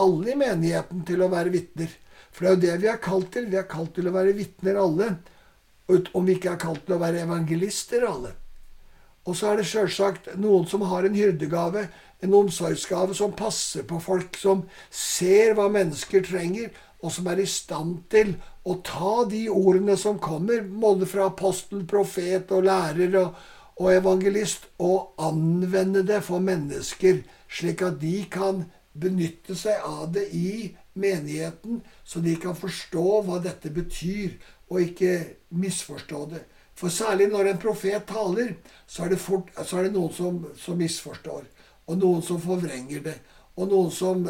alle 0.00 0.32
i 0.32 0.38
menigheten 0.40 1.04
til 1.08 1.22
å 1.22 1.30
være 1.32 1.52
vitner. 1.52 1.92
For 2.32 2.44
det 2.44 2.48
er 2.48 2.56
jo 2.56 2.62
det 2.64 2.80
vi 2.82 2.90
er 2.92 3.02
kalt 3.02 3.30
til. 3.34 3.50
Vi 3.52 3.60
er 3.60 3.68
kalt 3.68 3.94
til 3.96 4.08
å 4.08 4.14
være 4.14 4.34
vitner 4.36 4.80
alle. 4.80 5.12
Om 5.88 6.26
vi 6.26 6.36
ikke 6.36 6.54
er 6.54 6.60
kalt 6.60 6.84
til 6.86 6.96
å 6.96 7.02
være 7.02 7.22
evangelister 7.26 8.06
alle. 8.08 8.34
Og 9.26 9.34
så 9.34 9.50
er 9.50 9.58
det 9.58 9.66
sjølsagt 9.66 10.28
noen 10.38 10.66
som 10.70 10.84
har 10.86 11.06
en 11.06 11.16
hyrdegave, 11.16 11.88
en 12.22 12.34
omsorgsgave, 12.38 13.14
som 13.14 13.34
passer 13.36 13.82
på 13.88 13.98
folk, 14.02 14.38
som 14.38 14.62
ser 14.94 15.56
hva 15.58 15.66
mennesker 15.72 16.22
trenger, 16.26 16.70
og 17.02 17.12
som 17.12 17.26
er 17.30 17.42
i 17.42 17.48
stand 17.50 18.04
til 18.12 18.36
å 18.66 18.78
ta 18.86 19.24
de 19.28 19.46
ordene 19.50 19.96
som 19.98 20.20
kommer, 20.22 20.62
både 20.62 21.08
fra 21.10 21.26
apostel, 21.30 21.82
profet 21.90 22.54
og 22.54 22.68
lærer 22.68 23.18
og, 23.20 23.34
og 23.82 23.90
evangelist, 23.92 24.70
og 24.78 25.18
anvende 25.18 26.04
det 26.06 26.22
for 26.26 26.42
mennesker, 26.42 27.24
slik 27.50 27.82
at 27.86 27.98
de 28.02 28.20
kan 28.30 28.64
benytte 29.00 29.56
seg 29.58 29.82
av 29.84 30.10
det 30.14 30.26
i 30.34 30.74
menigheten, 30.96 31.80
så 32.04 32.20
de 32.24 32.36
kan 32.40 32.56
forstå 32.56 33.06
hva 33.26 33.40
dette 33.44 33.70
betyr, 33.72 34.36
og 34.72 34.82
ikke 34.82 35.12
misforstå 35.54 36.20
det. 36.32 36.42
For 36.76 36.92
særlig 36.92 37.30
når 37.32 37.52
en 37.52 37.60
profet 37.60 38.04
taler, 38.08 38.56
så 38.86 39.06
er 39.06 39.14
det, 39.14 39.20
fort, 39.20 39.48
så 39.64 39.78
er 39.78 39.86
det 39.86 39.94
noen 39.94 40.12
som, 40.12 40.42
som, 40.60 40.76
misforstår. 40.76 41.46
Og 41.88 41.98
noen 42.00 42.22
som 42.24 42.40
forvrenger 42.42 43.04
det. 43.06 43.16
Og 43.56 43.70
noen 43.70 43.92
som 43.94 44.26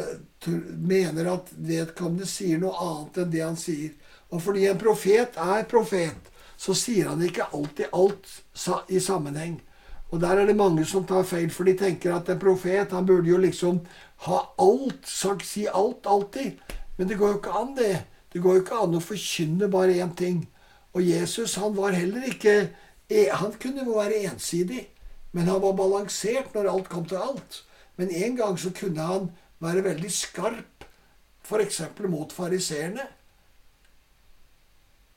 mener 0.87 1.27
at 1.33 1.51
vedkommende 1.51 2.27
sier 2.29 2.61
noe 2.61 2.77
annet 2.79 3.19
enn 3.23 3.33
det 3.33 3.43
han 3.43 3.59
sier. 3.59 3.91
Og 4.31 4.39
fordi 4.43 4.67
en 4.69 4.79
profet 4.79 5.35
er 5.43 5.67
profet, 5.67 6.31
så 6.57 6.75
sier 6.77 7.11
han 7.11 7.23
ikke 7.25 7.49
alltid 7.51 7.91
alt 7.91 8.31
i 8.87 9.01
sammenheng. 9.03 9.59
Og 10.11 10.21
der 10.21 10.39
er 10.39 10.45
det 10.47 10.55
mange 10.55 10.85
som 10.87 11.05
tar 11.05 11.25
feil, 11.27 11.49
for 11.51 11.67
de 11.67 11.75
tenker 11.77 12.15
at 12.15 12.29
en 12.31 12.39
profet 12.39 12.93
han 12.95 13.05
burde 13.05 13.27
jo 13.27 13.37
liksom 13.43 13.81
ha 14.27 14.39
alt, 14.63 15.03
sagt, 15.03 15.45
si 15.45 15.65
alt, 15.67 16.07
alltid. 16.07 16.59
Men 16.97 17.09
det 17.09 17.17
går 17.19 17.33
jo 17.33 17.39
ikke 17.41 17.57
an, 17.59 17.73
det. 17.75 18.05
Det 18.33 18.41
går 18.41 18.55
jo 18.55 18.63
ikke 18.63 18.83
an 18.83 18.95
å 18.95 19.03
forkynne 19.03 19.67
bare 19.71 19.99
én 19.99 20.13
ting. 20.15 20.45
Og 20.95 21.03
Jesus 21.03 21.57
han 21.59 21.75
var 21.75 21.97
heller 21.97 22.23
ikke 22.29 22.69
E, 23.09 23.29
han 23.31 23.53
kunne 23.55 23.85
jo 23.87 23.95
være 23.95 24.25
ensidig, 24.27 24.81
men 25.31 25.47
han 25.47 25.61
var 25.63 25.77
balansert 25.79 26.55
når 26.55 26.67
alt 26.71 26.89
kom 26.91 27.05
til 27.07 27.21
alt. 27.23 27.61
Men 27.95 28.11
en 28.11 28.35
gang 28.35 28.57
så 28.59 28.73
kunne 28.75 29.01
han 29.01 29.29
være 29.63 29.85
veldig 29.85 30.11
skarp, 30.11 30.83
f.eks. 31.47 31.81
mot 32.11 32.33
fariseerne. 32.33 33.07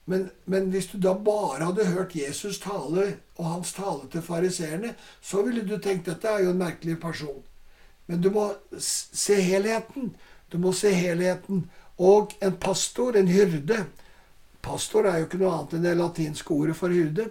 Men, 0.04 0.30
men, 0.44 0.70
hvis 0.72 0.88
du 0.90 0.98
da 0.98 1.12
bare 1.14 1.68
hadde 1.68 1.90
hørt 1.92 2.16
Jesus 2.16 2.58
tale 2.62 3.04
og 3.36 3.44
hans 3.46 3.72
tale 3.76 4.08
til 4.10 4.24
fariseerne, 4.24 4.94
så 5.22 5.44
ville 5.46 5.62
du 5.66 5.76
tenkt 5.78 6.08
dette 6.08 6.28
er 6.28 6.46
jo 6.46 6.54
en 6.54 6.62
merkelig 6.62 6.96
person. 7.00 7.42
Men 8.06 8.22
du 8.24 8.30
må 8.34 8.48
se 8.78 9.36
helheten. 9.38 10.14
Du 10.50 10.58
må 10.58 10.72
se 10.74 10.90
helheten. 10.90 11.68
Og 12.00 12.32
en 12.42 12.56
pastor, 12.58 13.16
en 13.16 13.30
hyrde 13.30 13.84
Pastor 14.60 15.06
er 15.08 15.20
jo 15.20 15.28
ikke 15.28 15.40
noe 15.40 15.54
annet 15.56 15.76
enn 15.76 15.86
det 15.86 15.96
latinske 15.98 16.52
ordet 16.54 16.76
for 16.76 16.92
hyrde. 16.92 17.30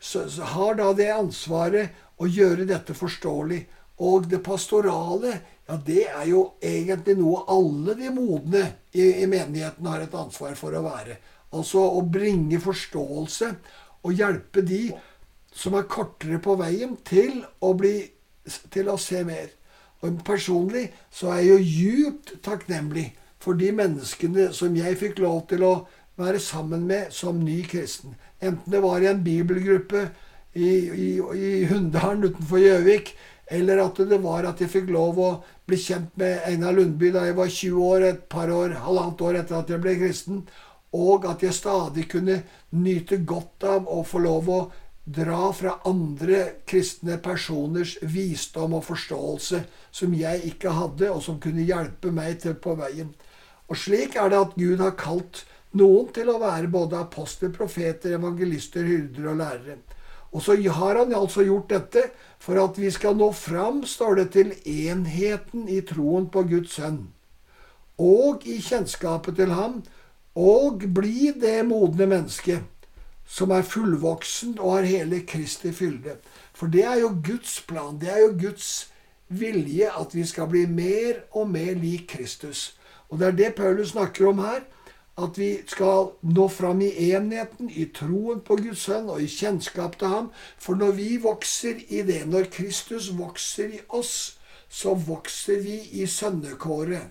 Så, 0.00 0.24
så 0.32 0.48
har 0.54 0.78
da 0.78 0.92
det 0.96 1.10
ansvaret 1.12 1.96
å 2.20 2.28
gjøre 2.28 2.68
dette 2.68 2.96
forståelig. 2.96 3.60
Og 4.00 4.30
det 4.32 4.40
pastorale, 4.44 5.34
ja, 5.68 5.76
det 5.76 6.06
er 6.08 6.24
jo 6.30 6.44
egentlig 6.64 7.18
noe 7.18 7.42
alle 7.52 7.96
de 7.98 8.08
modne 8.14 8.62
i, 8.96 9.04
i 9.20 9.26
menigheten 9.28 9.90
har 9.90 10.00
et 10.00 10.16
ansvar 10.16 10.56
for 10.56 10.76
å 10.76 10.86
være. 10.86 11.18
Altså 11.56 11.82
å 11.82 12.02
bringe 12.06 12.60
forståelse 12.62 13.52
og 14.06 14.16
hjelpe 14.16 14.62
de 14.66 14.84
som 15.50 15.74
er 15.74 15.88
kortere 15.90 16.38
på 16.42 16.54
veien, 16.60 16.94
til 17.04 17.42
å, 17.60 17.72
bli, 17.74 18.04
til 18.70 18.90
å 18.90 18.98
se 19.00 19.24
mer. 19.26 19.50
Og 20.00 20.20
Personlig 20.24 20.86
så 21.12 21.32
er 21.34 21.42
jeg 21.42 21.48
jo 21.50 21.58
djupt 21.60 22.34
takknemlig 22.46 23.10
for 23.40 23.58
de 23.58 23.72
menneskene 23.74 24.50
som 24.56 24.76
jeg 24.76 24.98
fikk 25.00 25.20
lov 25.24 25.42
til 25.50 25.64
å 25.66 25.74
være 26.20 26.40
sammen 26.42 26.86
med 26.88 27.12
som 27.16 27.40
ny 27.42 27.60
kristen. 27.68 28.14
Enten 28.40 28.72
det 28.72 28.82
var 28.84 29.02
i 29.02 29.10
en 29.10 29.24
bibelgruppe 29.24 30.06
i, 30.54 30.70
i, 30.70 31.10
i 31.18 31.50
Hunndalen 31.70 32.30
utenfor 32.30 32.60
Gjøvik, 32.62 33.14
eller 33.50 33.82
at 33.82 33.98
det 34.06 34.20
var 34.22 34.46
at 34.46 34.60
jeg 34.62 34.70
fikk 34.70 34.90
lov 34.94 35.18
å 35.18 35.30
bli 35.66 35.78
kjent 35.80 36.12
med 36.20 36.44
Einar 36.46 36.76
Lundby 36.76 37.10
da 37.14 37.24
jeg 37.26 37.36
var 37.38 37.50
20 37.50 37.86
år, 37.86 38.06
et 38.06 38.26
par 38.30 38.52
år, 38.54 38.76
halvannet 38.84 39.24
år 39.26 39.40
etter 39.40 39.58
at 39.58 39.72
jeg 39.72 39.82
ble 39.82 39.96
kristen 39.98 40.44
og 40.92 41.26
at 41.30 41.42
jeg 41.42 41.54
stadig 41.54 42.08
kunne 42.10 42.40
nyte 42.70 43.20
godt 43.26 43.66
av 43.68 43.90
å 43.90 44.02
få 44.06 44.22
lov 44.24 44.48
å 44.50 44.60
dra 45.10 45.50
fra 45.56 45.76
andre 45.88 46.62
kristne 46.68 47.16
personers 47.22 47.96
visdom 48.02 48.74
og 48.78 48.84
forståelse 48.86 49.62
som 49.90 50.14
jeg 50.14 50.42
ikke 50.52 50.74
hadde, 50.74 51.10
og 51.10 51.22
som 51.22 51.40
kunne 51.42 51.66
hjelpe 51.66 52.12
meg 52.14 52.40
til 52.42 52.54
på 52.54 52.76
veien. 52.78 53.14
Og 53.70 53.78
slik 53.78 54.16
er 54.18 54.30
det 54.30 54.42
at 54.42 54.58
Gud 54.58 54.82
har 54.82 54.98
kalt 54.98 55.44
noen 55.78 56.10
til 56.14 56.30
å 56.30 56.40
være 56.42 56.70
både 56.70 56.98
apostler, 56.98 57.52
profeter, 57.54 58.16
evangelister, 58.18 58.86
hyrder 58.86 59.30
og 59.32 59.40
lærere. 59.40 59.78
Og 60.30 60.42
så 60.42 60.54
har 60.54 60.98
han 60.98 61.14
altså 61.14 61.42
gjort 61.42 61.70
dette 61.70 62.04
for 62.38 62.58
at 62.62 62.78
vi 62.78 62.90
skal 62.94 63.16
nå 63.18 63.32
fram, 63.34 63.82
står 63.86 64.20
det, 64.20 64.26
til 64.36 64.52
enheten 64.62 65.66
i 65.68 65.80
troen 65.86 66.28
på 66.30 66.44
Guds 66.50 66.76
sønn, 66.78 67.08
og 68.00 68.46
i 68.48 68.60
kjennskapet 68.62 69.36
til 69.36 69.50
ham, 69.52 69.80
og 70.34 70.84
bli 70.94 71.32
det 71.40 71.62
modne 71.66 72.06
mennesket 72.06 72.66
som 73.30 73.52
er 73.54 73.66
fullvoksen 73.66 74.58
og 74.58 74.78
har 74.78 74.88
hele 74.90 75.22
Kristi 75.26 75.70
fylde. 75.72 76.16
For 76.54 76.66
det 76.66 76.82
er 76.84 76.98
jo 77.04 77.14
Guds 77.24 77.60
plan. 77.68 77.98
Det 78.00 78.10
er 78.10 78.18
jo 78.24 78.34
Guds 78.40 78.90
vilje 79.28 79.90
at 80.00 80.14
vi 80.14 80.26
skal 80.26 80.50
bli 80.50 80.66
mer 80.66 81.22
og 81.30 81.50
mer 81.50 81.74
lik 81.78 82.08
Kristus. 82.10 82.74
Og 83.08 83.18
det 83.18 83.26
er 83.26 83.38
det 83.38 83.54
Paulus 83.54 83.94
snakker 83.94 84.28
om 84.28 84.42
her. 84.42 84.60
At 85.20 85.38
vi 85.38 85.58
skal 85.66 86.10
nå 86.22 86.48
fram 86.48 86.80
i 86.80 86.90
enheten, 87.12 87.70
i 87.70 87.84
troen 87.94 88.40
på 88.40 88.56
Guds 88.56 88.86
sønn 88.88 89.10
og 89.10 89.22
i 89.22 89.28
kjennskap 89.28 89.98
til 89.98 90.08
ham. 90.08 90.30
For 90.58 90.74
når 90.74 90.96
vi 90.98 91.16
vokser 91.22 91.82
i 91.88 92.02
det, 92.02 92.24
når 92.26 92.50
Kristus 92.50 93.10
vokser 93.18 93.76
i 93.78 93.80
oss, 93.88 94.38
så 94.68 94.94
vokser 94.94 95.60
vi 95.62 95.80
i 96.02 96.06
sønnekåret. 96.06 97.10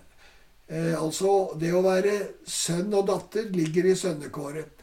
Eh, 0.69 0.93
altså, 1.01 1.55
det 1.59 1.71
å 1.73 1.81
være 1.81 2.15
sønn 2.45 2.93
og 2.93 3.07
datter 3.09 3.49
ligger 3.55 3.89
i 3.89 3.95
sønnekåret. 3.97 4.75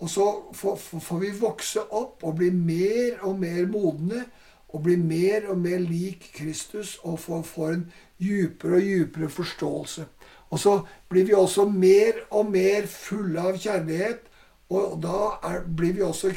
Og 0.00 0.08
så 0.08 0.26
får, 0.56 1.18
vi 1.20 1.30
vokse 1.40 1.82
opp 1.96 2.24
og 2.24 2.38
bli 2.38 2.50
mer 2.52 3.20
og 3.28 3.40
mer 3.40 3.66
modne 3.68 4.24
og 4.70 4.84
bli 4.84 4.94
mer 4.96 5.48
og 5.50 5.58
mer 5.60 5.80
lik 5.82 6.30
Kristus 6.36 6.94
og 7.02 7.18
få, 7.20 7.42
en 7.66 7.84
djupere 8.20 8.78
og 8.78 8.86
djupere 8.86 9.28
forståelse. 9.28 10.06
Og 10.50 10.58
så 10.58 10.74
blir 11.08 11.26
vi 11.28 11.34
også 11.34 11.66
mer 11.68 12.20
og 12.30 12.50
mer 12.50 12.86
fulle 12.88 13.40
av 13.40 13.58
kjærlighet, 13.58 14.26
og 14.70 15.00
da 15.02 15.18
er, 15.50 15.62
blir 15.76 15.96
vi 15.98 16.02
også, 16.06 16.30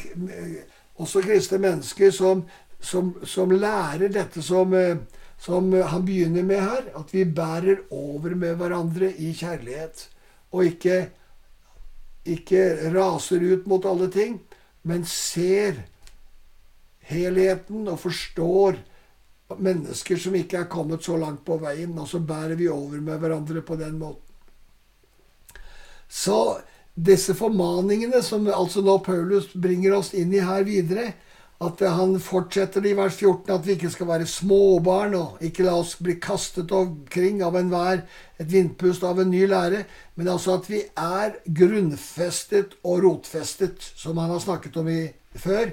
også 0.96 1.22
kristne 1.22 1.60
mennesker 1.62 2.12
som, 2.12 2.44
som, 2.80 3.14
som 3.24 3.52
lærer 3.52 4.12
dette 4.12 4.42
som 4.42 4.74
eh, 4.74 4.98
som 5.44 5.74
han 5.74 6.06
begynner 6.08 6.46
med 6.48 6.62
her, 6.62 6.86
at 6.96 7.10
vi 7.12 7.26
bærer 7.28 7.82
over 7.92 8.36
med 8.40 8.56
hverandre 8.62 9.10
i 9.20 9.34
kjærlighet. 9.36 10.06
Og 10.56 10.70
ikke, 10.70 11.00
ikke 12.24 12.94
raser 12.94 13.44
ut 13.52 13.68
mot 13.68 13.86
alle 13.90 14.08
ting, 14.14 14.38
men 14.88 15.04
ser 15.10 15.82
helheten 17.04 17.90
og 17.92 18.00
forstår 18.00 18.80
mennesker 19.60 20.18
som 20.18 20.36
ikke 20.40 20.62
er 20.62 20.72
kommet 20.72 21.04
så 21.04 21.18
langt 21.20 21.44
på 21.46 21.58
veien, 21.62 21.92
og 22.00 22.08
så 22.08 22.24
bærer 22.24 22.56
vi 22.56 22.72
over 22.72 23.04
med 23.04 23.20
hverandre 23.20 23.62
på 23.68 23.76
den 23.76 24.00
måten. 24.00 24.24
Så 26.08 26.40
disse 26.96 27.36
formaningene 27.36 28.22
som 28.24 28.48
altså 28.48 28.84
nå 28.86 29.00
Paulus 29.04 29.52
bringer 29.54 29.98
oss 29.98 30.14
inn 30.16 30.32
i 30.34 30.44
her 30.46 30.64
videre, 30.64 31.12
at 31.64 31.82
han 31.96 32.18
fortsetter 32.22 32.86
i 32.86 32.94
vers 32.98 33.16
14 33.16 33.54
at 33.54 33.66
vi 33.66 33.76
ikke 33.78 33.92
skal 33.94 34.10
være 34.10 34.28
småbarn 34.30 35.16
og 35.18 35.42
ikke 35.44 35.66
la 35.66 35.76
oss 35.80 35.96
bli 36.04 36.18
kastet 36.22 36.72
omkring 36.76 37.42
av 37.46 37.58
enhver 37.60 38.04
et 38.42 38.50
vindpust 38.52 39.06
av 39.08 39.22
en 39.22 39.32
ny 39.32 39.46
lære, 39.48 39.84
men 40.16 40.30
altså 40.34 40.58
at 40.58 40.70
vi 40.72 40.82
er 41.00 41.38
grunnfestet 41.46 42.78
og 42.84 43.04
rotfestet, 43.06 43.80
som 43.96 44.20
han 44.20 44.34
har 44.34 44.44
snakket 44.44 44.80
om 44.82 44.90
i, 44.92 45.06
før. 45.40 45.72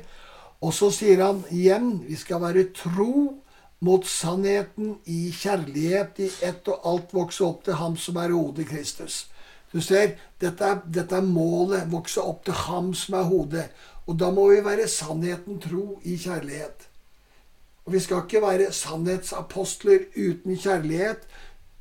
Og 0.61 0.75
så 0.77 0.91
sier 0.95 1.25
han 1.25 1.43
igjen 1.51 1.95
vi 2.07 2.19
skal 2.21 2.43
være 2.45 2.69
tro 2.77 3.41
mot 3.81 4.07
sannheten 4.07 4.99
i 5.09 5.31
kjærlighet, 5.33 6.21
i 6.21 6.31
ett 6.45 6.69
og 6.69 6.87
alt 6.87 7.15
vokse 7.17 7.45
opp 7.47 7.65
til 7.65 7.81
ham 7.81 7.97
som 7.97 8.21
er 8.21 8.35
hodet 8.37 8.69
Kristus. 8.69 9.25
Du 9.73 9.81
ser, 9.81 10.17
dette 10.43 10.67
er, 10.67 10.81
dette 10.87 11.17
er 11.17 11.27
målet. 11.27 11.87
Vokse 11.91 12.23
opp 12.23 12.45
til 12.47 12.57
ham 12.67 12.95
som 12.95 13.19
er 13.21 13.29
hodet. 13.31 13.67
Og 14.07 14.19
da 14.19 14.31
må 14.35 14.49
vi 14.51 14.63
være 14.65 14.89
sannheten 14.91 15.61
tro 15.63 16.01
i 16.03 16.17
kjærlighet. 16.19 16.89
Og 17.87 17.95
vi 17.95 18.01
skal 18.03 18.25
ikke 18.25 18.43
være 18.43 18.73
sannhetsapostler 18.73 20.11
uten 20.17 20.57
kjærlighet, 20.57 21.23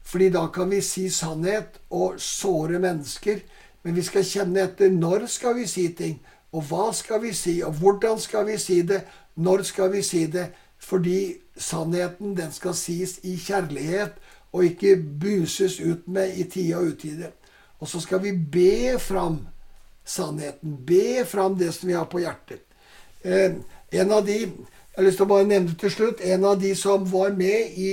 fordi 0.04 0.30
da 0.34 0.47
kan 0.54 0.69
vi 0.71 0.82
si 0.82 1.10
sannhet 1.10 1.80
og 1.89 2.21
såre 2.21 2.80
mennesker. 2.80 3.41
Men 3.84 3.95
vi 3.95 4.04
skal 4.04 4.25
kjenne 4.25 4.63
etter 4.65 4.93
når 4.93 5.28
skal 5.30 5.56
vi 5.58 5.67
si 5.69 5.88
ting, 5.97 6.19
og 6.52 6.65
hva 6.69 6.89
skal 6.93 7.21
vi 7.23 7.34
si, 7.34 7.60
og 7.63 7.78
hvordan 7.78 8.19
skal 8.19 8.47
vi 8.47 8.58
si 8.58 8.82
det, 8.82 9.04
når 9.36 9.63
skal 9.69 9.91
vi 9.93 10.02
si 10.06 10.25
det. 10.25 10.49
Fordi 10.80 11.36
sannheten, 11.58 12.36
den 12.38 12.52
skal 12.52 12.73
sies 12.73 13.19
i 13.23 13.36
kjærlighet, 13.38 14.17
og 14.52 14.65
ikke 14.65 14.95
buses 15.21 15.80
ut 15.80 16.08
med 16.08 16.38
i 16.38 16.43
tide 16.43 16.78
og 16.78 16.93
utide. 16.93 17.32
Og 17.79 17.87
så 17.87 18.01
skal 18.03 18.21
vi 18.23 18.33
be 18.33 18.99
fram 18.99 19.41
sannheten. 20.05 20.75
Be 20.85 21.25
fram 21.25 21.57
det 21.59 21.71
som 21.75 21.87
vi 21.89 21.95
har 21.97 22.09
på 22.11 22.21
hjertet. 22.23 22.65
Eh, 23.23 23.59
en 23.91 24.11
av 24.11 24.25
de 24.25 24.41
jeg 24.99 25.03
har 25.03 25.05
lyst 25.05 25.19
til 25.21 25.29
å 25.29 25.31
bare 25.31 25.47
nevne 25.47 25.75
til 25.79 25.91
slutt, 25.93 26.21
en 26.27 26.43
av 26.43 26.57
de 26.59 26.73
som 26.75 27.05
var 27.07 27.29
med 27.37 27.77
i 27.79 27.91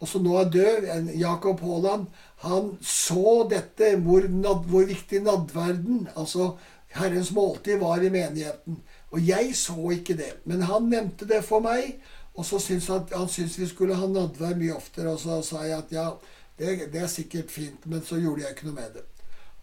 og 0.00 0.08
som 0.08 0.22
nå 0.24 0.36
er 0.40 0.52
død, 0.52 0.86
Jakob 1.20 1.60
Haaland, 1.60 2.06
han 2.44 2.70
så 2.80 3.42
dette, 3.50 3.90
hvor, 4.00 4.24
nad, 4.32 4.62
hvor 4.70 4.86
viktig 4.88 5.20
nadverden, 5.26 6.06
altså 6.16 6.54
Herrens 6.94 7.32
måltid, 7.36 7.76
var 7.82 8.00
i 8.00 8.12
menigheten. 8.12 8.78
Og 9.12 9.20
jeg 9.26 9.52
så 9.58 9.76
ikke 9.92 10.16
det. 10.16 10.30
Men 10.48 10.64
han 10.70 10.88
nevnte 10.88 11.28
det 11.28 11.42
for 11.44 11.60
meg, 11.60 11.98
og 12.32 12.46
så 12.48 12.62
syntes 12.62 12.88
han, 12.88 13.04
han 13.12 13.28
syntes 13.28 13.58
vi 13.60 13.68
skulle 13.68 13.98
ha 13.98 14.08
nadvær 14.08 14.56
mye 14.56 14.78
oftere. 14.78 15.12
Og 15.12 15.20
så 15.20 15.42
sa 15.44 15.66
jeg 15.66 15.76
at 15.82 15.92
ja, 15.92 16.06
det, 16.60 16.90
det 16.92 17.00
er 17.00 17.08
sikkert 17.10 17.50
fint, 17.50 17.86
men 17.88 18.04
så 18.04 18.20
gjorde 18.20 18.44
jeg 18.44 18.56
ikke 18.56 18.68
noe 18.68 18.76
med 18.76 18.98
det. 18.98 19.06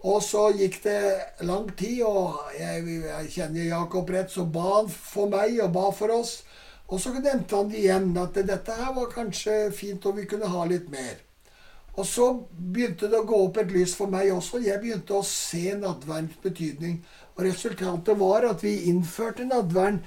Og 0.07 0.21
så 0.21 0.47
gikk 0.53 0.79
det 0.83 1.01
lang 1.45 1.69
tid, 1.77 2.03
og 2.05 2.51
jeg, 2.57 2.83
jeg 3.05 3.29
kjenner 3.33 3.69
Jakob 3.71 4.09
rett, 4.13 4.33
så 4.33 4.45
ba 4.45 4.65
han 4.79 4.89
for 4.93 5.29
meg 5.31 5.57
og 5.63 5.73
ba 5.77 5.87
for 5.93 6.13
oss. 6.13 6.41
Og 6.87 7.01
så 7.03 7.11
nevnte 7.17 7.57
han 7.57 7.73
igjen 7.75 8.11
at 8.21 8.37
dette 8.37 8.75
her 8.77 8.93
var 8.95 9.09
kanskje 9.11 9.71
fint, 9.75 10.05
og 10.05 10.19
vi 10.19 10.27
kunne 10.29 10.49
ha 10.53 10.65
litt 10.69 10.87
mer. 10.93 11.17
Og 11.97 12.05
så 12.05 12.27
begynte 12.53 13.09
det 13.09 13.17
å 13.17 13.25
gå 13.25 13.39
opp 13.47 13.57
et 13.57 13.73
lys 13.73 13.95
for 13.97 14.09
meg 14.13 14.29
også. 14.29 14.61
Jeg 14.61 14.79
begynte 14.83 15.17
å 15.17 15.25
se 15.25 15.73
nadverdens 15.73 16.37
betydning. 16.43 16.99
Og 17.35 17.43
resultatet 17.47 18.19
var 18.21 18.45
at 18.45 18.61
vi 18.65 18.75
innførte 18.91 19.47
nadvern 19.49 20.03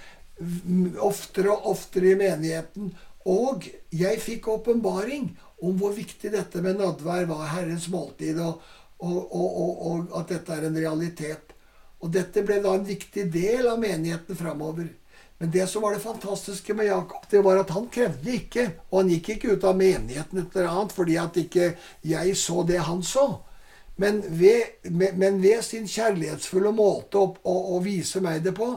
oftere 1.03 1.50
og 1.53 1.66
oftere 1.74 2.12
i 2.12 2.20
menigheten. 2.20 2.94
Og 3.31 3.66
jeg 3.95 4.21
fikk 4.23 4.49
åpenbaring 4.51 5.31
om 5.62 5.77
hvor 5.79 5.93
viktig 5.95 6.33
dette 6.33 6.62
med 6.64 6.81
nadvær 6.81 7.29
var, 7.29 7.51
Herrens 7.55 7.88
måltid. 7.93 8.40
og 8.40 8.61
og, 9.01 9.35
og, 9.35 9.87
og, 9.87 10.09
at 10.21 10.29
dette 10.29 10.53
er 10.55 10.66
en 10.69 10.77
realitet. 10.77 11.55
Og 12.01 12.12
dette 12.12 12.43
ble 12.45 12.61
da 12.64 12.75
en 12.77 12.87
viktig 12.87 13.27
del 13.33 13.69
av 13.69 13.81
menigheten 13.81 14.37
framover. 14.37 14.88
Men 15.40 15.53
det 15.53 15.66
som 15.73 15.85
var 15.85 15.95
det 15.97 16.03
fantastiske 16.05 16.75
med 16.77 16.90
Jakob, 16.90 17.25
det 17.31 17.40
var 17.45 17.62
at 17.62 17.73
han 17.73 17.88
krevde 17.93 18.35
ikke. 18.37 18.66
Og 18.90 19.03
han 19.03 19.12
gikk 19.14 19.31
ikke 19.35 19.55
ut 19.55 19.64
av 19.64 19.79
menigheten 19.79 20.43
eller 20.43 20.69
annet 20.69 20.93
fordi 20.97 21.16
at 21.21 21.38
ikke 21.40 21.71
jeg 22.05 22.35
så 22.37 22.64
det 22.69 22.83
han 22.85 23.01
så. 23.05 23.29
Men 24.01 24.21
ved, 24.25 24.85
men 24.93 25.40
ved 25.43 25.64
sin 25.64 25.88
kjærlighetsfulle 25.88 26.73
måte 26.73 27.21
å, 27.21 27.33
å, 27.45 27.57
å, 27.77 27.81
vise 27.85 28.21
meg 28.25 28.45
det 28.45 28.55
på, 28.57 28.69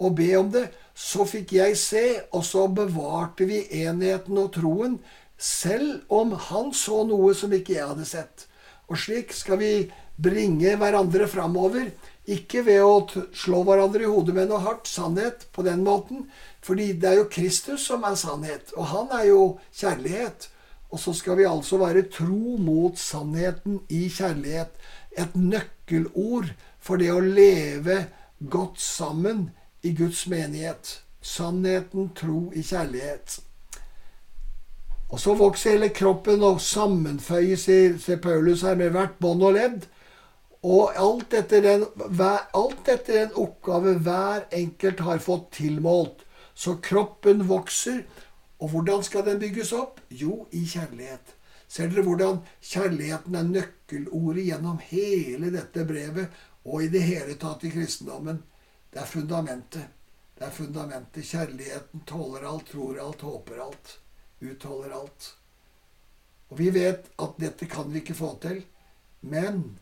og 0.00 0.14
be 0.16 0.28
om 0.38 0.48
det, 0.52 0.70
så 1.00 1.24
fikk 1.24 1.54
jeg 1.56 1.78
se, 1.80 2.04
og 2.36 2.44
så 2.44 2.66
bevarte 2.68 3.46
vi 3.48 3.62
enheten 3.80 4.36
og 4.42 4.52
troen, 4.58 4.98
selv 5.40 6.04
om 6.12 6.34
han 6.50 6.74
så 6.76 7.00
noe 7.08 7.32
som 7.36 7.52
ikke 7.56 7.78
jeg 7.78 7.88
hadde 7.88 8.08
sett. 8.08 8.44
Og 8.92 9.00
slik 9.00 9.32
skal 9.32 9.60
vi 9.62 9.72
bringe 10.20 10.74
hverandre 10.76 11.24
framover 11.30 11.88
ikke 12.30 12.62
ved 12.66 12.82
å 12.84 13.24
slå 13.32 13.62
hverandre 13.64 14.04
i 14.04 14.10
hodet 14.10 14.34
med 14.36 14.50
noe 14.50 14.60
hardt 14.62 14.90
sannhet 14.90 15.46
på 15.54 15.64
den 15.66 15.82
måten. 15.86 16.26
Fordi 16.60 16.92
det 17.00 17.08
er 17.08 17.20
jo 17.22 17.30
Kristus 17.32 17.86
som 17.88 18.04
er 18.04 18.18
sannhet, 18.20 18.74
og 18.76 18.90
han 18.92 19.14
er 19.16 19.30
jo 19.30 19.44
kjærlighet. 19.72 20.50
Og 20.90 21.00
så 21.00 21.14
skal 21.16 21.38
vi 21.38 21.48
altså 21.48 21.78
være 21.80 22.08
tro 22.12 22.58
mot 22.60 22.98
sannheten 22.98 23.80
i 23.88 24.08
kjærlighet. 24.12 24.74
Et 25.16 25.32
nøkkelord 25.38 26.52
for 26.82 27.00
det 27.00 27.08
å 27.14 27.22
leve 27.24 28.02
godt 28.52 28.82
sammen 28.82 29.48
i 29.82 29.92
Guds 29.92 30.26
menighet. 30.26 31.02
Sannheten, 31.20 32.10
tro 32.16 32.50
i 32.54 32.62
kjærlighet. 32.62 33.40
Og 35.10 35.20
så 35.20 35.34
vokser 35.34 35.74
hele 35.74 35.90
kroppen 35.92 36.42
og 36.46 36.60
sammenføyes, 36.62 37.66
sier 37.66 38.20
Paulus 38.22 38.62
her, 38.62 38.76
med 38.78 38.94
hvert 38.94 39.18
bånd 39.20 39.42
og 39.42 39.56
ledd. 39.58 39.88
Og 40.62 40.92
alt 41.00 41.34
etter, 41.34 41.64
den, 41.64 41.84
alt 42.54 42.88
etter 42.88 43.16
den 43.16 43.36
oppgave 43.40 43.96
hver 44.04 44.46
enkelt 44.54 45.00
har 45.06 45.22
fått 45.24 45.50
tilmålt. 45.58 46.24
Så 46.54 46.76
kroppen 46.84 47.46
vokser. 47.48 48.04
Og 48.60 48.74
hvordan 48.74 49.02
skal 49.02 49.24
den 49.26 49.40
bygges 49.40 49.72
opp? 49.72 50.00
Jo, 50.10 50.44
i 50.52 50.66
kjærlighet. 50.68 51.34
Ser 51.70 51.88
dere 51.88 52.04
hvordan 52.04 52.42
kjærligheten 52.66 53.38
er 53.38 53.48
nøkkelordet 53.48 54.46
gjennom 54.50 54.80
hele 54.90 55.52
dette 55.54 55.84
brevet 55.86 56.40
og 56.66 56.84
i 56.84 56.90
det 56.92 57.02
hele 57.06 57.36
tatt 57.40 57.64
i 57.64 57.70
kristendommen? 57.72 58.42
Det 58.90 59.00
er 59.00 59.06
fundamentet. 59.06 59.86
Det 60.34 60.46
er 60.46 60.50
fundamentet. 60.50 61.26
Kjærligheten 61.26 62.04
tåler 62.06 62.46
alt, 62.48 62.70
tror 62.72 62.98
alt, 62.98 63.20
håper 63.20 63.62
alt, 63.66 63.98
utholder 64.40 64.94
alt. 65.00 65.34
Og 66.50 66.58
vi 66.58 66.70
vet 66.74 67.10
at 67.22 67.38
dette 67.38 67.68
kan 67.70 67.92
vi 67.92 68.02
ikke 68.02 68.18
få 68.18 68.34
til. 68.42 68.64
Men 69.20 69.78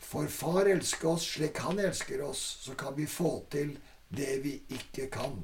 for 0.00 0.28
Far 0.30 0.68
elsker 0.70 1.08
oss 1.16 1.26
slik 1.34 1.58
Han 1.64 1.80
elsker 1.80 2.22
oss, 2.22 2.42
så 2.64 2.74
kan 2.78 2.96
vi 2.96 3.06
få 3.06 3.44
til 3.50 3.76
det 4.08 4.38
vi 4.44 4.54
ikke 4.68 5.08
kan. 5.12 5.40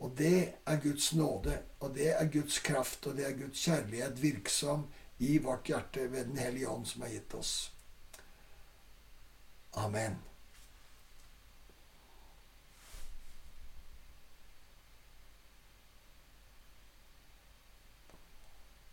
Og 0.00 0.16
det 0.16 0.54
er 0.66 0.80
Guds 0.80 1.12
nåde, 1.14 1.58
og 1.80 1.94
det 1.94 2.08
er 2.14 2.32
Guds 2.32 2.58
kraft, 2.64 3.06
og 3.06 3.16
det 3.16 3.26
er 3.26 3.36
Guds 3.36 3.64
kjærlighet 3.64 4.22
virksom 4.22 4.86
i 5.18 5.38
vårt 5.38 5.68
hjerte 5.68 6.08
ved 6.12 6.24
Den 6.32 6.40
hellige 6.40 6.68
ånd 6.68 6.88
som 6.88 7.04
er 7.04 7.14
gitt 7.14 7.34
oss. 7.36 7.54
Amen. 9.76 10.29